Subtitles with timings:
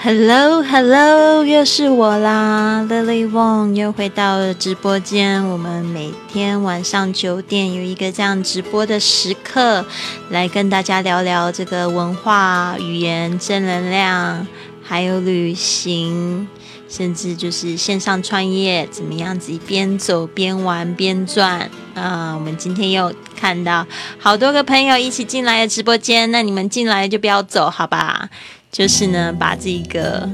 [0.00, 5.44] Hello Hello，又是我啦，Lily Wong 又回到了直播间。
[5.48, 9.84] 我们每天晚上九点有一个这样直播的时刻，
[10.30, 14.46] 来跟大家聊聊这个文化、语言、正能量，
[14.84, 16.46] 还有旅行，
[16.88, 22.32] 甚至就是线上创业怎么样子，边走边玩边赚啊！
[22.34, 23.84] 我们今天又看到
[24.16, 28.30] 好多个朋友一起进来的直播间，那你们进来就不要走，好吧？
[28.70, 30.28] 就是呢，把这个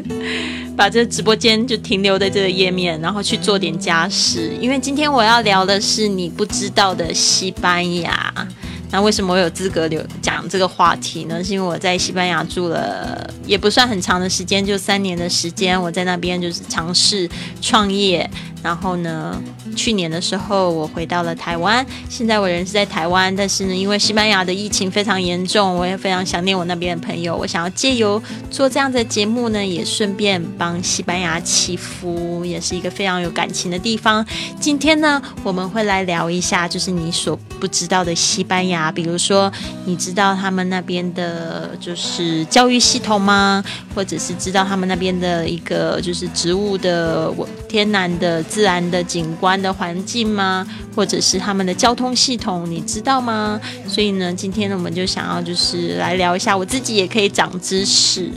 [0.76, 4.56] 把这直播间就停留在这个页面，然后去做点家事。
[4.60, 8.48] 因为今天我要聊的是你不知道的西班牙。
[8.92, 11.42] 那为什么我有资格留讲这个话题呢？
[11.42, 15.80] 是因为我在西班牙住了也不算很长的时间，就三年的时间。
[15.80, 17.28] 我在那边就是尝试
[17.60, 18.28] 创业。
[18.62, 19.42] 然后呢，
[19.74, 27.34] 去年的时候我回到了台湾，现在我人是在台湾，但是呢，因为西班牙的疫情非常严重，我也非常想念我那边的朋友。
[27.34, 34.22] 我想要借由做这样的节目呢，也顺便帮西班牙祈福，也是一个非常有感情的地方。
[34.60, 39.52] 今天呢，我们会来聊一下，就是你所不知道的西班牙，啊比如说，
[39.84, 43.62] 你知道他们那边的就是教育系统吗？
[43.94, 47.32] 或者是知道他们那边的一个就是植物的
[47.68, 48.40] 天然的。
[48.50, 50.66] 自然的景观的环境吗？
[50.94, 53.60] 或者是他们的交通系统，你知道吗？
[53.86, 58.30] 所以呢，今天呢，我们就想要就是来聊一下，我自己也可以长知识，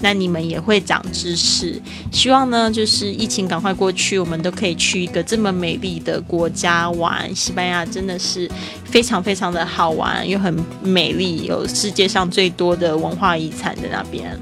[0.00, 1.80] 那你们也会长知识。
[2.12, 7.34] 希望呢，就是疫情赶快过去，我们都可以去一个这么美丽的国家玩。
[7.34, 8.50] 西班牙真的是
[8.84, 14.38] 非常非常的好玩，又很美丽，有世界上最多的文化遗产在那边。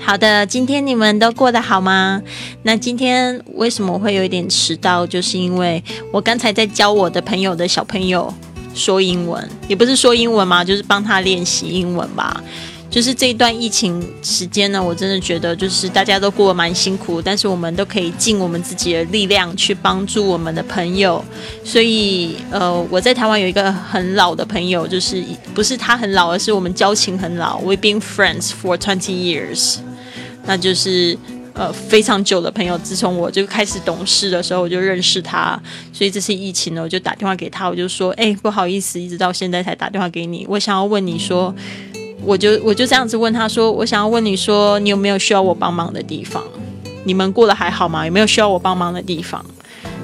[0.00, 2.20] 好的，今天你们都过得好吗？
[2.64, 5.06] 那今天为什么会有一点迟到？
[5.06, 8.32] 就是因为我刚才在教我的朋友的小朋友
[8.74, 12.42] 说英文，也不是说英文嘛，就是帮他练习英文吧。
[12.94, 21.22] 就是这一段疫情时间呢，我真的觉得就是大家都过得蛮辛苦，但是我们都可以尽我们自己的力量去帮助我们的朋友。
[21.64, 25.20] 所以，呃，我在台湾有一个很老的朋友，就是
[25.52, 27.60] 不是他很老，而是我们交情很老。
[27.62, 29.78] We've been friends for twenty years，
[30.46, 31.18] 那就是
[31.54, 32.78] 呃非常久的朋友。
[32.78, 35.60] 自从我就开始懂事的时候，我就认识他。
[35.92, 40.46] 所以这次疫情呢，我就打电话给他，我就说：“哎，不好意思，一直到现在才打电话给你。
[40.48, 41.52] 我想要问你说。”
[42.24, 46.42] 我就我就这样子问他说：“我想要问你说，你有没有需要我帮忙的地方？
[47.04, 48.06] 你们过得还好吗？
[48.06, 49.44] 有没有需要我帮忙的地方？”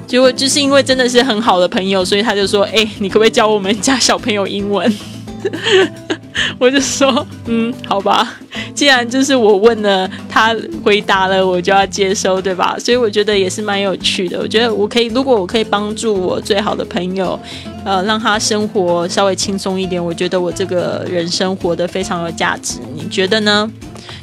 [0.07, 4.91] 结果就是因为真的是很好的朋友，所以他就说：“哎，你可不可以教我们家小朋友英文？”
[6.57, 8.35] 我就说，嗯，好吧，
[8.73, 12.75] 既然就是我问了，他回答了，我就要接收，对吧？
[12.79, 14.39] 所以我觉得也是蛮有趣的。
[14.39, 17.39] 我觉得我可以，如果我可以帮助我最好的朋友，
[17.83, 22.79] 呃，让他生活稍微轻松一点，我觉得我这个人生活得非常有价值。
[22.95, 23.69] 你觉得呢？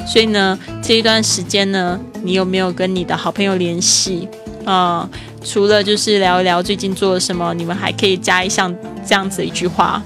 [0.06, 4.26] 所以呢，这一段时间呢，你有没有跟你的好朋友联系
[4.64, 5.08] 啊？
[5.44, 8.74] 除了就是聊一聊最近做了什么，你们还可以加一项
[9.06, 10.02] 这样子一句话。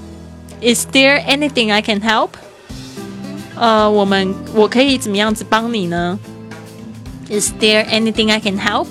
[0.63, 2.29] Is there anything I can help？
[3.55, 6.17] 呃，我们我可以怎么样子帮你呢
[7.29, 8.87] ？Is there anything I can help？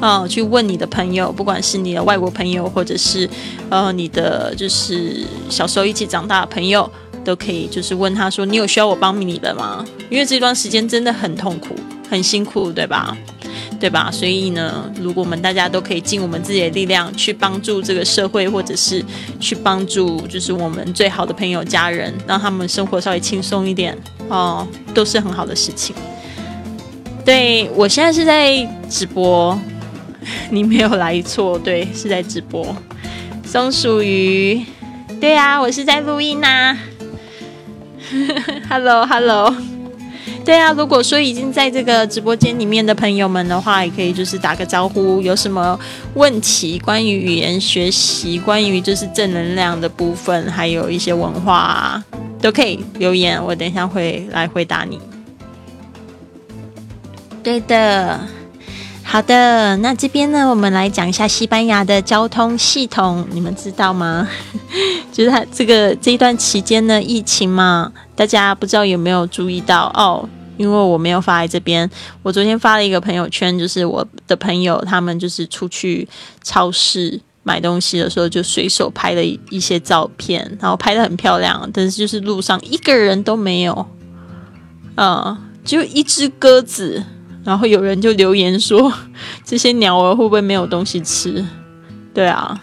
[0.00, 3.28] 哦，去问你的朋友，不管是你的外国朋友，或者是
[3.70, 6.88] 呃你的就是小时候一起长大的朋友，
[7.24, 9.84] 都可以就是问他说，你有需要我帮你的吗？
[10.08, 11.74] 因为这段时间真的很痛苦，
[12.08, 13.16] 很辛苦，对吧？
[13.78, 14.10] 对吧？
[14.10, 19.04] 所以呢，如果我们大家都可以尽我们自己的力量去帮助这个社会，或者是
[19.38, 23.96] 去帮助就是我们最好的朋友、家人，让他们生活稍微轻松一点
[24.28, 25.94] 哦，都是很好的事情。
[27.24, 29.58] 对我现在是在直播，
[30.50, 32.74] 你没有来错，对，是在直播。
[33.44, 34.64] 松鼠鱼，
[35.20, 36.76] 对啊，我是在录音呐。
[38.68, 39.75] Hello，Hello。
[40.46, 45.20] 对啊，如果说已经在这个直播间里面的朋友们的话，也可以就是打个招呼。
[45.20, 45.76] 有什么
[46.14, 52.00] 问题关于语言学习，关于就是正能量的部分，还有一些文化，
[52.40, 55.00] 都可以留言，我等一下会来回答你。
[57.42, 58.20] 对的，
[59.02, 64.28] 好的，那这边呢，我们来讲一下西班牙的交通系统，你们知道吗？
[65.10, 70.28] 就是它这个这一段期间呢，疫情嘛，大家不知道有没有注意到哦？
[70.56, 71.88] 因为我没有发在这边，
[72.22, 76.08] 我昨天发了一个朋友圈，就是我的朋友他们就是出去
[76.42, 83.86] 超市买东西的时候，就随手拍了一些照片，然后拍的很漂亮，但是就是路上一个人都没有，
[84.96, 87.04] 嗯，就一只鸽子，
[87.44, 88.92] 然后有人就留言说
[89.44, 91.44] 这些鸟儿会不会没有东西吃？
[92.14, 92.60] 对啊，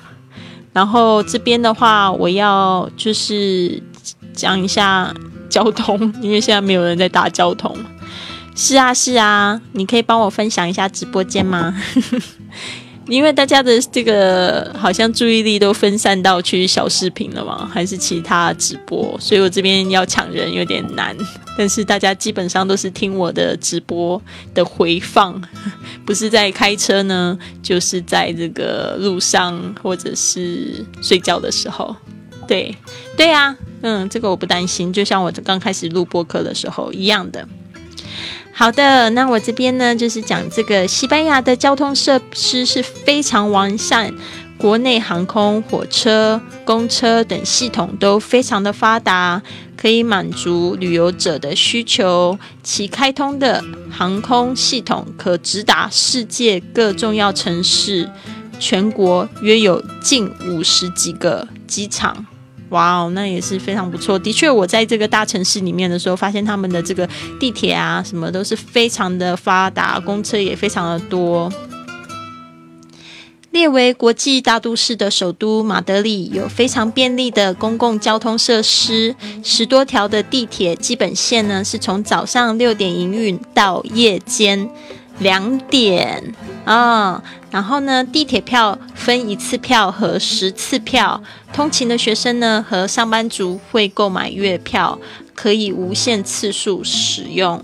[0.73, 3.81] 然后这边的话，我要就是
[4.33, 5.13] 讲一下。
[5.53, 7.77] 交通，因为现在没有人在搭交通。
[8.55, 11.75] 是啊，是啊，你可以帮我分享一下直播间吗？
[13.07, 21.15] 因为大家的这个好像注意力都分散到去小视频了嘛，还是其他直播，所以我这边要抢人有点难。
[21.57, 24.19] 但是大家基本上都是听我的直播
[24.53, 25.39] 的回放，
[26.05, 31.95] 不是在开车呢，就是在这个路上或者是睡觉的时候。
[32.47, 32.73] 对，
[33.17, 37.45] 对呀，嗯，这个我不担心，就像我刚开始录播课的时候一样的。
[38.53, 44.13] 好的，那我这边呢，就是讲这个西班牙的交通设施是非常完善，
[44.57, 49.41] 国内航空、火车、公车等系统都非常的发达，
[49.75, 52.39] 可以满足旅游者的需求。
[52.61, 58.09] 其开通的航空系统可直达世界各重要城市，
[58.59, 62.25] 全国约有近五十几个机场。
[62.73, 64.17] 哇哦，那也是非常不错。
[64.17, 67.07] 的确，我在这个大城市里面的时候，发现他们的这个
[67.39, 71.51] 地铁啊，什么都是非常的发达，公车也非常的多。
[73.51, 84.67] 列为国际大都市的首都马德里，有非常便利的公共交通设施，十多条的地铁基本线呢，是从早上六点营运到夜间。
[85.19, 86.33] 两点
[86.65, 91.21] 啊，然后呢，地铁票分一次票和十次票，
[91.53, 94.99] 通勤的学生呢和上班族会购买月票，
[95.35, 97.63] 可以无限次数使用。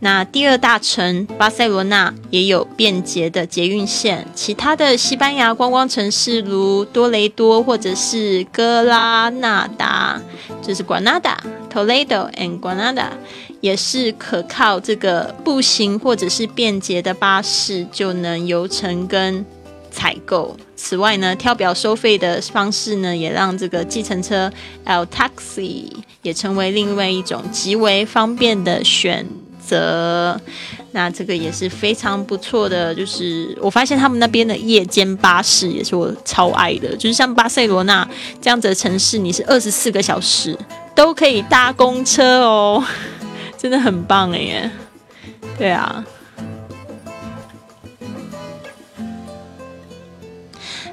[0.00, 10.20] 那第二大城巴塞罗那也有便捷的捷运线，其他的西班牙观光城市如多雷多或者是哥拉纳达，
[10.60, 11.36] 就是 Granada、
[11.72, 13.08] Toledo and Granada。
[13.66, 19.44] 也是可靠这个步行或者是便捷的巴士就能游程跟
[19.90, 20.56] 采购。
[20.76, 24.48] 此外呢，跳表收费的方式呢，也让这个计程车
[24.84, 25.90] L taxi
[26.22, 29.26] 也成为另外一种极为方便的选
[29.66, 30.40] 择。
[30.92, 38.08] 那这个也是非常不错的，就是我发现他们那边的夜间巴士也是我超爱的，就是像巴塞罗那
[38.40, 40.56] 这样子的城市，你是二十四个小时
[40.94, 42.82] 都可以搭公车哦。
[43.58, 44.70] 真的很棒哎耶，
[45.58, 46.04] 对啊。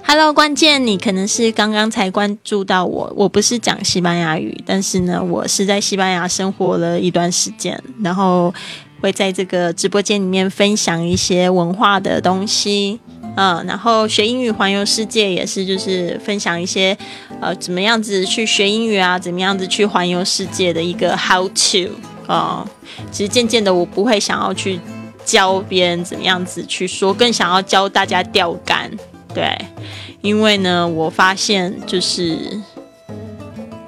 [0.06, 8.54] Hello，关键你可能是刚刚才关注到我，我不是讲西班牙语，但是呢，我是在西班牙生活了一段时间，然后
[9.02, 13.00] 会在这个直播间里面分享一些文化的东西，
[13.36, 16.96] 嗯，然后学英语环游世界也是，就是分享一些
[17.42, 22.13] 呃怎么样子去学英语啊，怎么样子去环游世界的一个 How to。
[22.28, 22.66] 啊，
[23.12, 24.80] 其实渐渐的，我不会想要去
[25.26, 28.92] 教别人怎么样子去说，更想要教大家钓竿。
[29.34, 29.58] 对，
[30.22, 32.62] 因为呢，我发现就是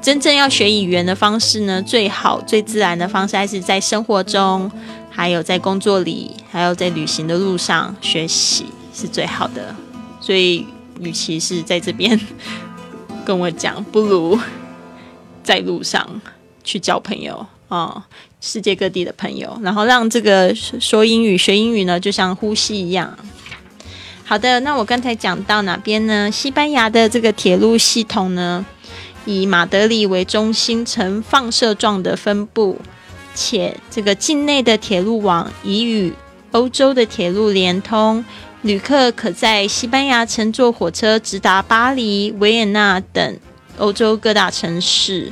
[0.01, 4.71] 真正要学语言的方式呢，最好最自然的方式还是在生活中，
[5.09, 9.75] 还有在工作里，还有在旅行的路上学习是最好的。
[10.19, 10.65] 所以，
[10.99, 12.19] 与其是在这边
[13.23, 14.39] 跟我讲，不如
[15.43, 16.21] 在路上
[16.63, 17.45] 去交朋友。
[17.75, 18.01] 哦，
[18.39, 23.13] 世界各地的朋友，然后让这个说英语、学英语呢，就像呼吸一样。
[24.23, 26.31] 好的，那我刚才讲到哪边呢？
[26.31, 28.65] 西班牙的这个铁路系统呢，
[29.25, 32.79] 以马德里为中心，呈放射状的分布，
[33.35, 36.13] 且这个境内的铁路网已与
[36.51, 38.23] 欧洲的铁路连通，
[38.61, 43.37] 旅客可在西班牙乘坐火车直达巴黎、维也纳等
[43.77, 45.31] 欧洲各大城市。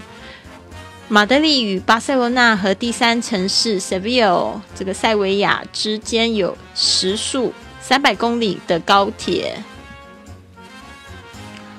[1.13, 9.61] 马德里与巴塞罗那和第三城市 Seville 这个塞维亚之间有时速三百公里的高铁，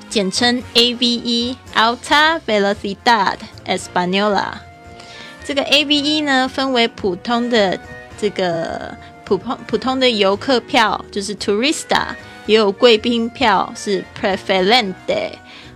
[0.08, 4.52] 简称 AVE（Alta Velocidad Española）。
[5.44, 7.76] 这个 AVE 呢，分为普通的
[8.16, 12.10] 这个普通普通的游客票，就是 Tourista，
[12.46, 15.32] 也有贵宾票是 Preferente，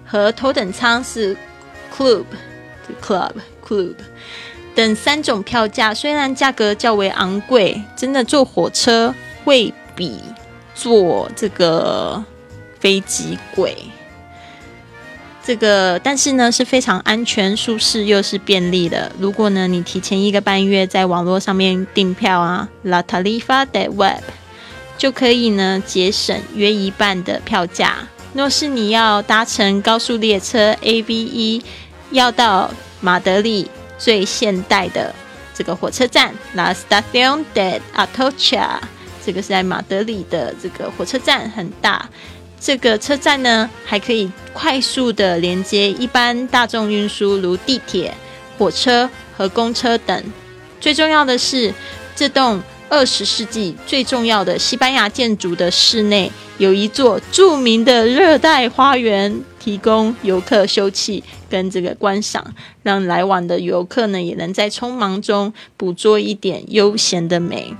[0.06, 1.36] 和头等舱是
[1.92, 2.22] Club。
[3.02, 3.32] Club
[3.66, 3.94] Club
[4.74, 9.12] 等三种票价，虽然价格较为昂贵，真的坐火车
[9.44, 10.20] 会比
[10.72, 12.22] 坐这个
[12.78, 13.76] 飞机贵。
[15.42, 19.10] 这个但是呢是非常安全、舒适又是便利的。
[19.18, 24.22] 如果呢你提前一个半月在网络上面订票啊，La Tarifa de Web
[24.96, 27.96] 就可以呢节省约一半的票价。
[28.34, 31.62] 若是你要搭乘高速列车 AVE。
[32.10, 35.14] 要到马德里最现代的
[35.54, 38.78] 这个火车站，La Estación de Atocha，
[39.24, 42.08] 这个是在马德里的这个火车站，很大。
[42.60, 48.12] 这个车站呢，还可以快速的连接一般大众运输，如地铁、
[48.56, 50.24] 火车和公车等。
[50.80, 51.72] 最重要的是，
[52.16, 67.74] 这栋二十世纪最重要的西班牙建筑的室内有一座著名的热带花园，提供游客休憩跟这个观赏，让来往的游客呢也能在匆忙中捕捉一点悠闲的美。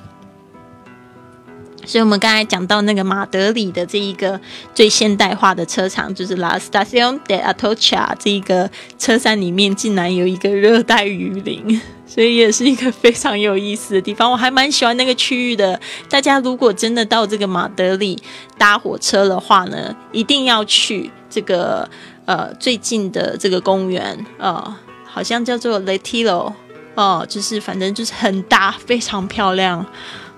[1.87, 4.39] 所以，我们刚才讲到那个马德里的这一个
[4.75, 14.33] 最现代化的车厂，就是 La Estación de Atocha 这一个车站里面，竟然有一个热带雨林，所以也是一个非常有意思的地方。
[14.33, 15.79] 我还蛮喜欢那个区域的。
[16.09, 18.19] 大家如果真的到这个马德里
[18.57, 21.89] 搭火车的话呢，一定要去这个
[22.25, 26.55] 呃最近的这个公园，呃，好像叫做 Letilo，
[26.95, 29.85] 哦，就是反正就是很大，非常漂亮。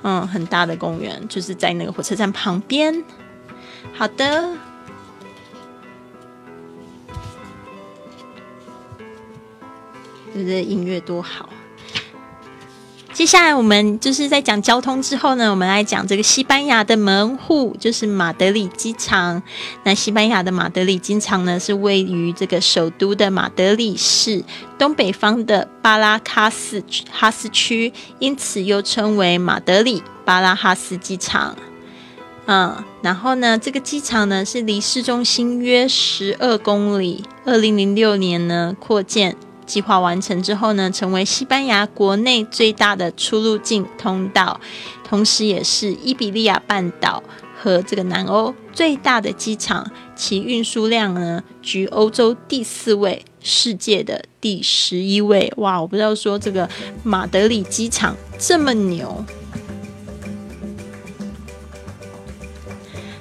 [0.03, 3.05] 嗯，很大的公园，就是在那个火车站旁边。
[3.93, 4.49] 好的，
[10.33, 11.51] 这个音乐多好。
[13.21, 19.43] 接下来我们就是在讲交通之后呢，我们来讲这个西班牙的门户，就是马德里机场。
[19.85, 24.43] 那西班牙的马德里机场呢，是位于这个首都的马德里市
[24.79, 31.55] 东北方的巴拉卡斯哈斯区，因此又称为马德里巴拉哈斯机场。
[32.47, 37.23] 嗯，然后呢，这个机场呢是离市中心约十二公里。
[37.45, 39.37] 二零零六年呢扩建。
[39.67, 44.61] 计划完成之后呢，成为西班牙国内最大的出入境通道，
[45.05, 47.23] 同时也是伊比利亚半岛
[47.61, 49.91] 和这个南欧最大的机场。
[50.17, 55.51] 其运输量呢，居欧洲第四位，世界的第十一位。
[55.57, 56.69] 哇，我不知道说这个
[57.03, 59.25] 马德里机场这么牛。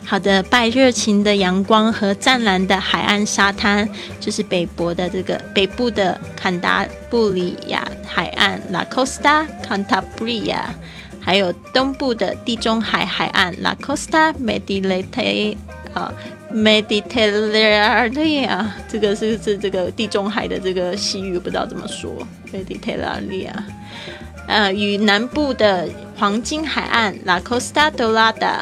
[0.10, 3.88] 好的，拜热情的阳光和湛蓝的海岸沙滩，
[4.20, 10.62] 就是北伯的这个北部的坎达布里亚海岸 （La Costa Cantabria），
[11.22, 14.34] 还有东部的地中海海岸 （La Costa
[16.52, 18.66] Mediterranea）。
[18.88, 22.12] 这个是是这个地中海的这个西域，不知道怎么说
[22.52, 23.52] （Mediterranea）。
[24.48, 25.88] 呃，与南部的
[26.18, 28.62] 黄金海岸 （La Costa Dorada）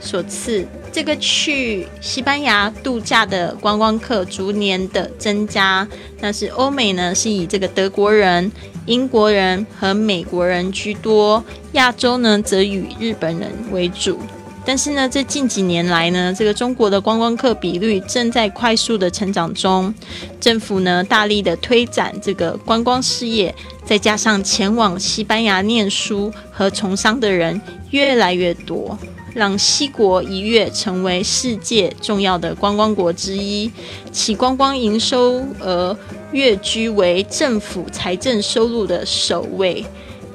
[0.00, 0.66] 所赐。
[0.96, 5.86] 这个去西班牙度假的观光客逐年的增加，
[6.18, 8.50] 但是欧美呢是以这个德国人、
[8.86, 14.18] 英国人和美国人居多，亚洲呢则以日本人为主。
[14.64, 19.92] 但是呢，这近几年来呢，这个中国的观光客比率正在快速的成长中，
[20.40, 27.60] 政府呢大力的推展这个观光事业，再加上前往西班牙念书和从商的人
[27.90, 28.98] 越来越多。
[29.36, 33.70] 让西国一跃成为世界重要的观光国之一，
[34.10, 35.94] 其观光营收额
[36.32, 39.84] 跃居为政府财政收入的首位，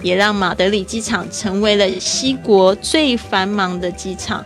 [0.03, 4.45] 也让马德里机场成为了西国最繁忙的机场。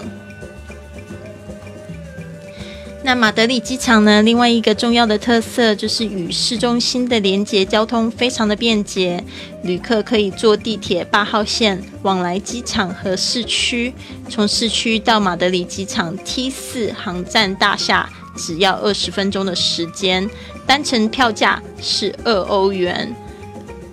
[3.06, 4.24] 那马德里机场呢？
[4.24, 9.24] 另外一个重要的特色就是与市中心的连接交通非常的便捷，
[9.62, 13.94] 旅客可以坐地铁八号线往来机场和市区。
[14.28, 20.28] 从市区到马德里机场 T 四航站大厦只要二十分钟的时间，
[20.66, 23.16] 单程票价是二欧元，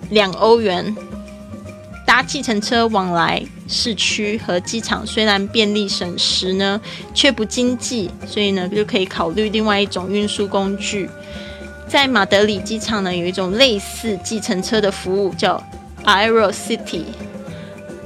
[0.09, 0.95] 两欧元。
[2.13, 6.79] 搭计程车往来市区和机场虽然便利省时呢，
[7.11, 11.09] 却不经济，所以呢就可以考虑另外一种运输工具。
[11.87, 15.59] 在马德里机场呢，有一种类似计程车的服务，叫
[16.05, 17.05] Aero City。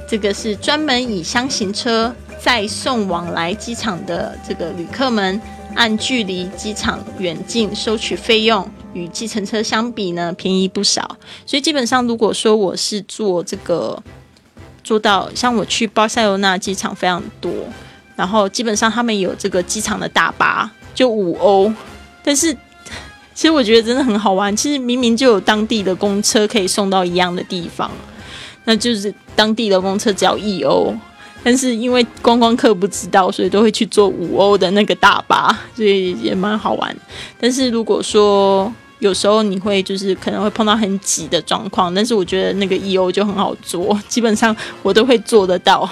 [0.08, 2.10] 这个是专门以箱型车
[2.40, 5.38] 载送往来机场的这个旅客们，
[5.74, 8.66] 按距离机场远近收取费用。
[8.92, 11.16] 与计程车相比呢，便宜不少。
[11.44, 14.02] 所以基本上，如果说我是坐这个，
[14.82, 17.52] 坐到像我去巴塞罗那机场非常多，
[18.16, 21.72] 然后基本上他们有这个机场的大巴，就五欧。
[22.22, 22.52] 但是
[23.34, 24.54] 其实我觉得真的很好玩。
[24.56, 27.90] 其实明明就有当地的公车可以送到一样的地方，
[28.64, 30.94] 那就是当地的公车只要一欧。
[31.42, 36.96] 但是因为观光客不知道，所以都会去坐五欧的那个大巴， 所以也蛮好玩。
[37.40, 45.88] 但是如果说有时候你会就是可能会碰到很挤的状况，但是我觉得那个 E O 就很好做，基本上我都会做得到。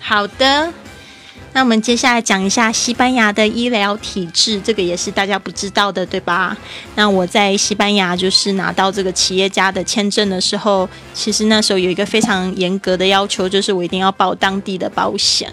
[0.00, 0.72] 好的，
[1.58, 6.56] 那我们接下来讲一下西班牙的医疗体制，这个也是大家不知道的，对吧？
[6.94, 15.52] 那我在西班牙就是拿到这个企业家的签证的时候，其实那时候有一个非常严格的要求，就是我一定要报当地的保险。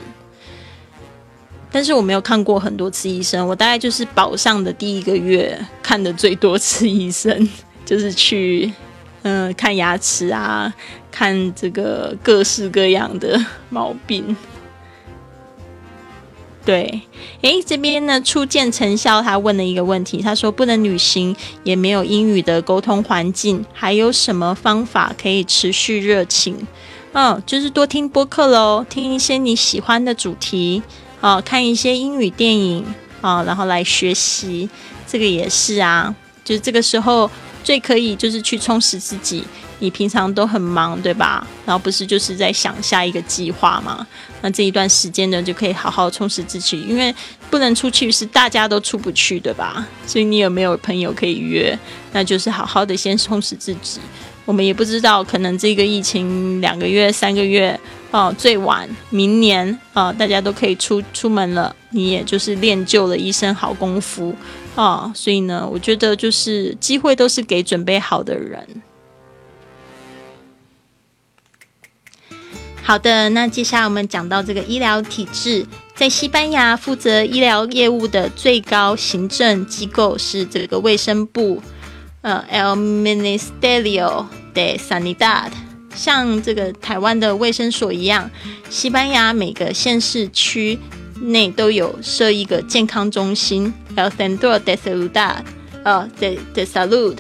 [1.72, 7.50] 但是我没有看过很多次医生，我大概就是保上的第一个月看的最多次医生，
[7.84, 8.72] 就是去
[9.24, 10.72] 嗯看牙齿啊，
[11.12, 14.38] 看这个各式各样的毛病。
[16.66, 17.02] 对，
[17.42, 26.66] 诶，这边呢初见成效，他问了一个问题，他说不能旅行，也没有英语的沟通环境，还有什么方法可以持续热情？
[27.14, 30.82] 嗯，就是多听播客喽，听一些你喜欢的主题，
[31.22, 32.84] 哦，看一些英语电影，
[33.22, 34.68] 啊，然后来学习，
[35.08, 37.30] 这个也是啊，就是这个时候
[37.64, 39.44] 最可以就是去充实自己。
[39.80, 41.46] 你平常都很忙，对吧？
[41.66, 44.08] 然后不是就是在想下一个计划吗？
[44.46, 47.12] 那这一段时间呢，就可以好好充实自己，因为
[47.50, 49.84] 不能出去是大家都出不去，对吧？
[50.06, 51.76] 所以你有没有朋友可以约？
[52.12, 54.00] 那就是好好的先充实自己。
[54.46, 57.80] 我们也不知道，可能这个疫情两个月、三个月
[58.12, 64.36] 哦，最晚明年啊，大家都可以出出门了，你也就是练就了一身好功夫
[64.76, 65.12] 啊。
[65.16, 68.64] 所以呢，我觉得就是机会都是给准备好的人。
[72.88, 75.66] 好的，那接下来我们讲到这个医疗体制，
[75.96, 81.60] 在西班牙负责医疗业务的最高行政机构是这个卫生部，
[82.22, 85.50] 呃，El Ministerio de Sanidad。
[85.96, 88.30] 像这个台湾的卫生所一样，
[88.70, 90.78] 西班牙每个县市区
[91.22, 95.36] 内都有设一个健康中心，El Centro de Salud，
[95.84, 97.18] 呃，de de Salud，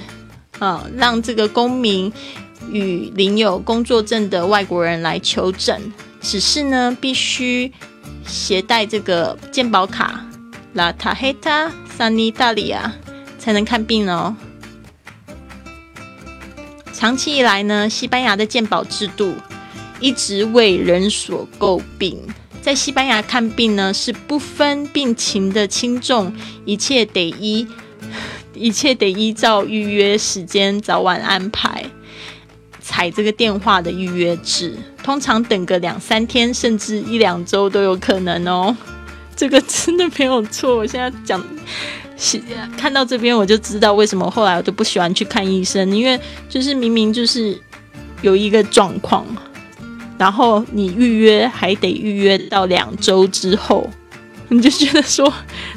[0.60, 2.14] 呃，让这个公民。
[2.72, 7.72] 与领有工作证的外国人来求诊，只是呢必须
[8.28, 10.26] 携带这个健保卡
[10.74, 12.92] ，La Tarjeta Sanitaria
[13.38, 14.36] 才能看病哦。
[16.94, 19.36] 长期以来呢，西班牙的健保制度
[20.00, 22.22] 一直为人所诟病。
[22.62, 26.34] 在西班牙看病呢，是不分病情的轻重，
[26.66, 27.68] 一切得依
[28.56, 31.86] 一切得依照预约时间早晚安排。
[32.88, 38.78] 采这个电话的预约制，通常等个两三天，甚至一两周都有可能哦。
[39.36, 40.78] 这个真的没有错。
[40.78, 41.44] 我现在讲，
[42.16, 42.40] 是
[42.78, 47.60] 看到这边我就知道为什么后来我都不喜欢去看医生，因为就是明明就是
[48.22, 49.26] 有一个状况，
[50.20, 53.90] 然后你预约还得预约到两周之后。
[54.56, 55.32] 你就觉得说，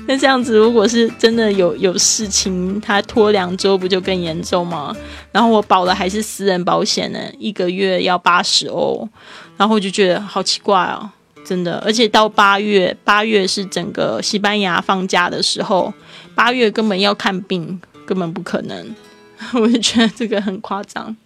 [0.07, 4.95] 那这样子，如果是真的有有事情，他拖两周不就更严重吗？
[5.33, 9.09] 然后我保的还是私人保险呢，一个月要八十欧，
[9.57, 11.11] 然后我就觉得好奇怪哦，
[11.45, 11.83] 真的。
[11.85, 15.93] 而且到八月，八月是整个西班牙放假的时候，
[16.37, 18.95] 八月根本要看病根本不可能，
[19.61, 21.17] 我就觉得这个很夸张。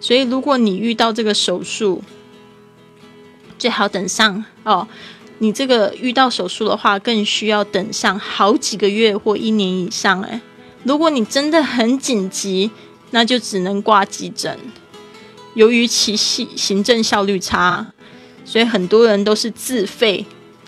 [0.00, 2.02] 所以如果你遇到这个手术，
[3.56, 4.88] 最好等上哦。
[5.42, 10.22] 你这个遇到手术的话，更需要等上好几个月或一年以上。
[10.22, 10.40] 诶，
[10.84, 12.70] 如果你真的很紧急，
[13.10, 14.56] 那就只能挂急诊。
[15.54, 17.84] 由于其行行政效率差，
[18.44, 20.24] 所以很多人都是自费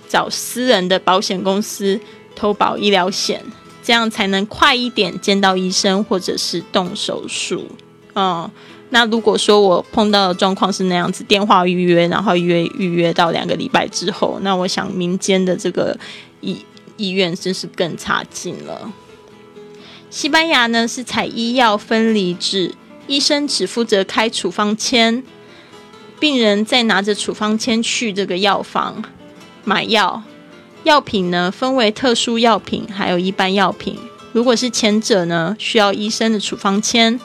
[0.09, 2.01] 找私人的保险公司
[2.35, 3.41] 投保医疗险，
[3.81, 7.69] 这样才能快一点见到医生或者是动手术。
[8.17, 8.51] 嗯。
[8.95, 15.99] 那如果说我碰到的状况是那样子，电话预约，然后约预约到两个礼拜之后，那我想民间的这个
[16.41, 16.65] 医
[16.97, 18.93] 医院真是更差劲了。
[20.11, 22.73] 西班牙呢是采医药分离制，
[23.09, 25.25] 医生只负责开处方签，
[26.21, 29.03] 病人再拿着处方签去这个药房
[29.65, 30.23] 买药。
[30.85, 33.99] 药品呢分为特殊药品还有一般药品，
[34.31, 37.19] 如果是前者呢，需要医生的处方签。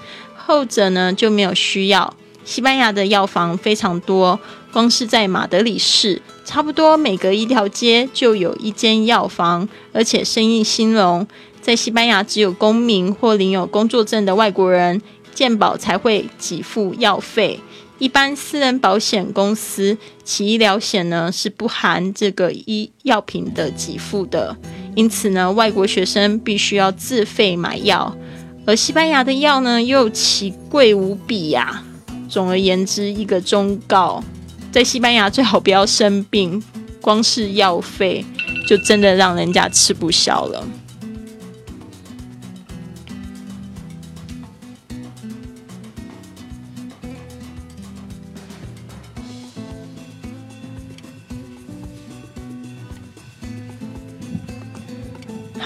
[0.50, 2.12] 后者呢就没有需要。
[2.44, 4.40] 西班牙的药房非常多，
[4.74, 11.28] 光是在马德里市，差不多每隔一条街就有一间药房，而且生意兴隆。
[11.62, 15.00] 在西班牙，只有公民或领有工作证的外国人，
[15.36, 17.60] 健保才会给付药费。
[18.00, 24.58] 一般私人保险公司其医疗险呢是不含这个医药品的给付的，
[24.96, 28.18] 因此呢，外国学生必须要自费买药。
[28.66, 31.84] 而西班牙的药呢，又奇贵无比呀。
[32.28, 34.24] 总而言之，一个忠告：
[34.72, 36.64] 在西班牙最好不要生病，
[37.02, 38.24] 光是药费
[38.68, 40.64] 就真的让人家吃不消了。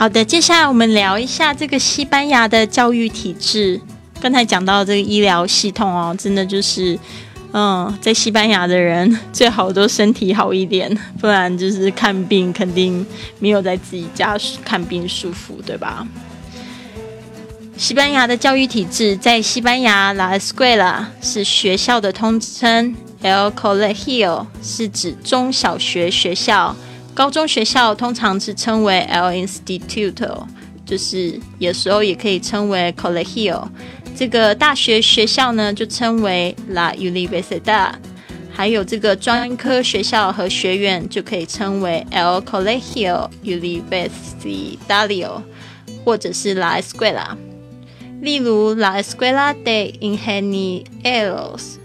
[0.03, 3.79] 好的，接下来我们聊一下这个西班牙的教育体制。
[4.19, 6.99] 刚才讲到这个医疗系统哦，真的就是，
[7.53, 13.05] 嗯，在西班牙的人最好都身体好一点，不然就是看病肯定
[13.39, 16.05] 没有在自己家看病舒服，对吧？
[17.77, 26.75] 西班牙的教育体制在西班牙，La Escuela 是学校的通称，El Colegio 是指中小学学校，
[27.13, 30.45] 高中学校通常是称为 L Instituto，
[30.83, 33.67] 就是有时候也可以称为 Colegio。
[34.15, 37.91] 这个大学学校呢就称为 La Universidad，
[38.51, 45.43] 还有这个专科学校和学院就可以称为 El Colegio Universitario，
[46.03, 47.37] 或者是 La Escuela。
[48.21, 51.75] 例如，La Escuela de Ingenieros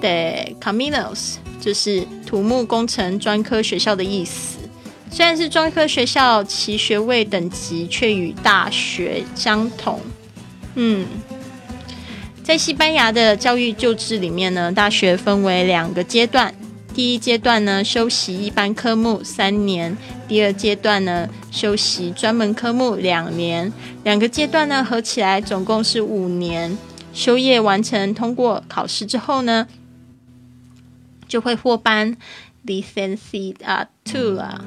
[0.00, 4.57] de Caminos 就是土木工程专科学校的意思。
[5.10, 10.00] 虽然是专科学校，其学位等级却与大学相同。
[10.74, 11.06] 嗯，
[12.44, 16.54] 在西班牙的教育就制里面呢，大学分为两个阶段。
[16.94, 23.72] 第一阶段呢，修习一般科目三年；第二阶段呢，修习专门科目两年。
[24.04, 26.76] 两个阶段呢，合起来总共是五年。
[27.12, 29.66] 修业完成，通过考试之后呢，
[31.28, 32.16] 就会获颁
[32.66, 34.58] licenciatura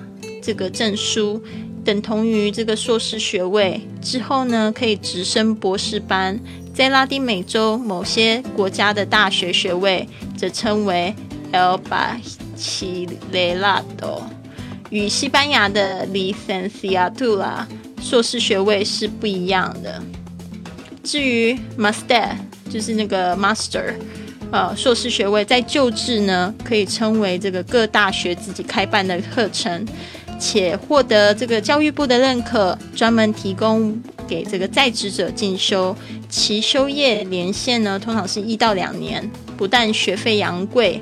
[0.41, 1.41] 这个证书，
[1.85, 3.79] 等同于这个硕士学位。
[4.01, 6.39] 之后呢，可以直升博士班。
[6.73, 11.13] 在拉丁美洲某些国家的大学学位，则称为。
[11.53, 14.21] El bachillerato
[14.89, 17.65] 与西班牙的 licenciatura
[18.01, 20.01] 硕士学位是不一样的。
[21.03, 22.29] 至于 master
[22.69, 23.95] 就是那个 master，
[24.49, 29.85] 呃，硕士学位在旧制呢，可以称为这个各大学自己开办的课程，
[30.41, 33.95] 且获得这个教育部的认可，专门提供
[34.27, 35.95] 给这个在职者进修。
[36.27, 40.99] 其修业年限呢，通常是一到两年，不但学费昂贵。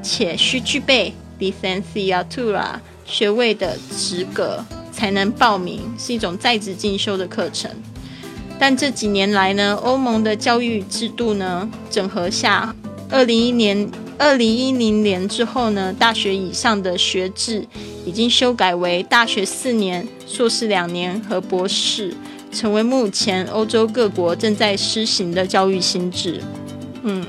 [0.00, 7.68] 且需具备 licenciatura 学位的资格才能报名，是一种在职进修的课程。
[8.60, 12.74] 但这几年来呢，欧盟的教育制度呢整合下，
[13.10, 17.66] 二零一年、二零一零年之后呢，大学以上的学制
[18.04, 22.14] 已经修改为大学四年、硕士两年和博士，
[22.52, 26.42] 成为目前欧洲各国正在施行的教育新制。
[27.02, 27.24] 嗯。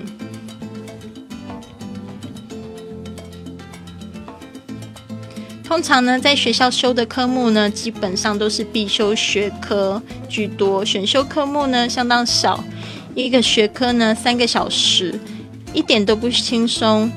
[5.63, 12.62] 通常呢，在学校修的科目呢，基本上都是必修学科居多，选修科目呢相当少。
[13.15, 15.20] 一个学科呢三个小时，
[15.73, 17.12] 一点都不轻松。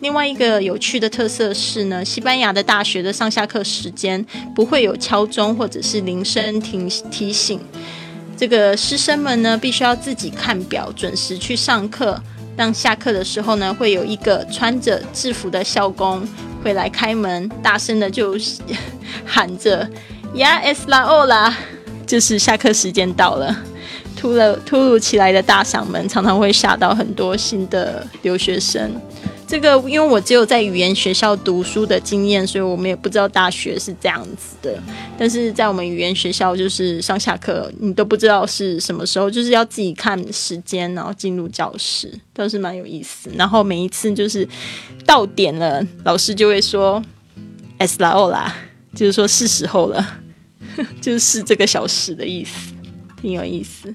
[0.00, 7.60] 另外一个有趣的特色是呢，西班牙的大学的上下课时间不会有敲钟或者是铃声提提醒，
[8.36, 12.22] 这个师生们呢必须要自己看表，准时去上课。
[12.56, 16.26] 当下课的时候呢，会有一个穿着制服的校工。
[16.62, 18.38] 会来开门，大声的就
[19.26, 19.86] 喊着
[20.36, 21.52] 呀，es la hora，
[22.06, 23.54] 就是下课时间到了。
[24.16, 28.90] 突了突如其来的大嗓门，常常会吓到很多新的留学生。
[29.46, 34.82] 这个因为我只有在语言学校读书的经验，所以我们也不知道大学是这样子的。
[35.18, 43.30] 但是在我们语言学校，就是上下课你都不知道是什么时候，就是要自己看时间，然后进入教室，倒是蛮有意思。
[43.36, 44.48] 然后每一次就是
[45.04, 47.04] 到点了，老师就会说
[47.78, 48.50] “es la hora”，
[48.96, 50.04] 就是说是时候了，
[51.02, 52.72] 就是这个小时的意思，
[53.24, 53.94] 挺有意思。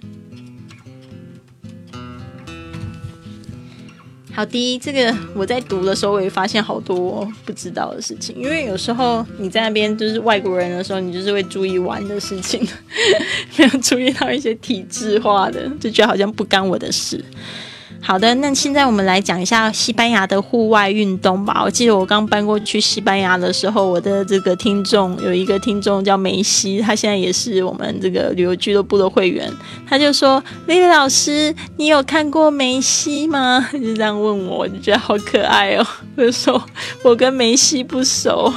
[4.34, 8.36] 好的，这个我在读的时候，我也发现好多不知道的事情。
[8.36, 12.68] 因为有时候你在那边就是外国人的时候，你就是会注意玩的事情，
[13.56, 17.24] 没有注意到一些体制化的，就觉得好像不干我的事。
[18.02, 21.62] 好的，那现在我们来讲一下西班牙的户外运动吧。
[21.64, 29.52] 我记得我刚搬过去西班牙的时候，我的这个听众有一个听众叫梅西，他现在也是我们这个旅游俱乐部的会员。
[29.88, 35.86] 他就说：“丽丽老师，你有看过梅西吗？” 就这样问我，我就觉得好可爱哦。
[36.16, 36.60] 我就说
[37.04, 38.52] 我跟梅西不熟。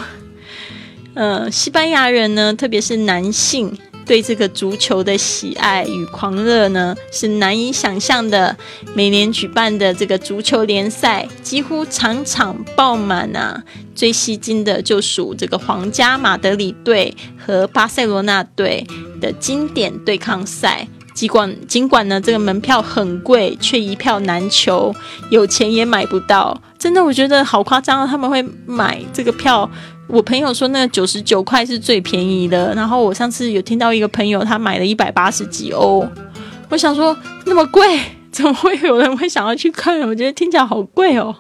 [1.14, 3.76] 嗯，西班牙人呢，特别是男性。
[4.05, 8.57] 对这个足球的喜爱与狂热呢，是难以想象的。
[8.95, 13.62] 每年举办的这个足球联赛，几乎场场爆满啊！
[13.95, 18.87] 最吸睛的就属这个皇家马德里队和巴塞罗那队
[19.21, 20.88] 的经典对抗赛。
[21.15, 24.95] 尽管尽管呢，这个门票很贵，却一票难求，
[25.31, 26.61] 有钱也买不到。
[26.79, 29.71] 真的，我觉得好夸张，他们会买这个票。
[30.09, 32.75] 我朋友说，那个九十九块是最便宜的。
[32.75, 36.07] 然后我上次有听到一个朋友，他买了一百八十几欧。
[36.69, 40.01] 我想说，那么贵，怎么会有人会想要去看？
[40.03, 41.35] 我觉得听起来好贵哦。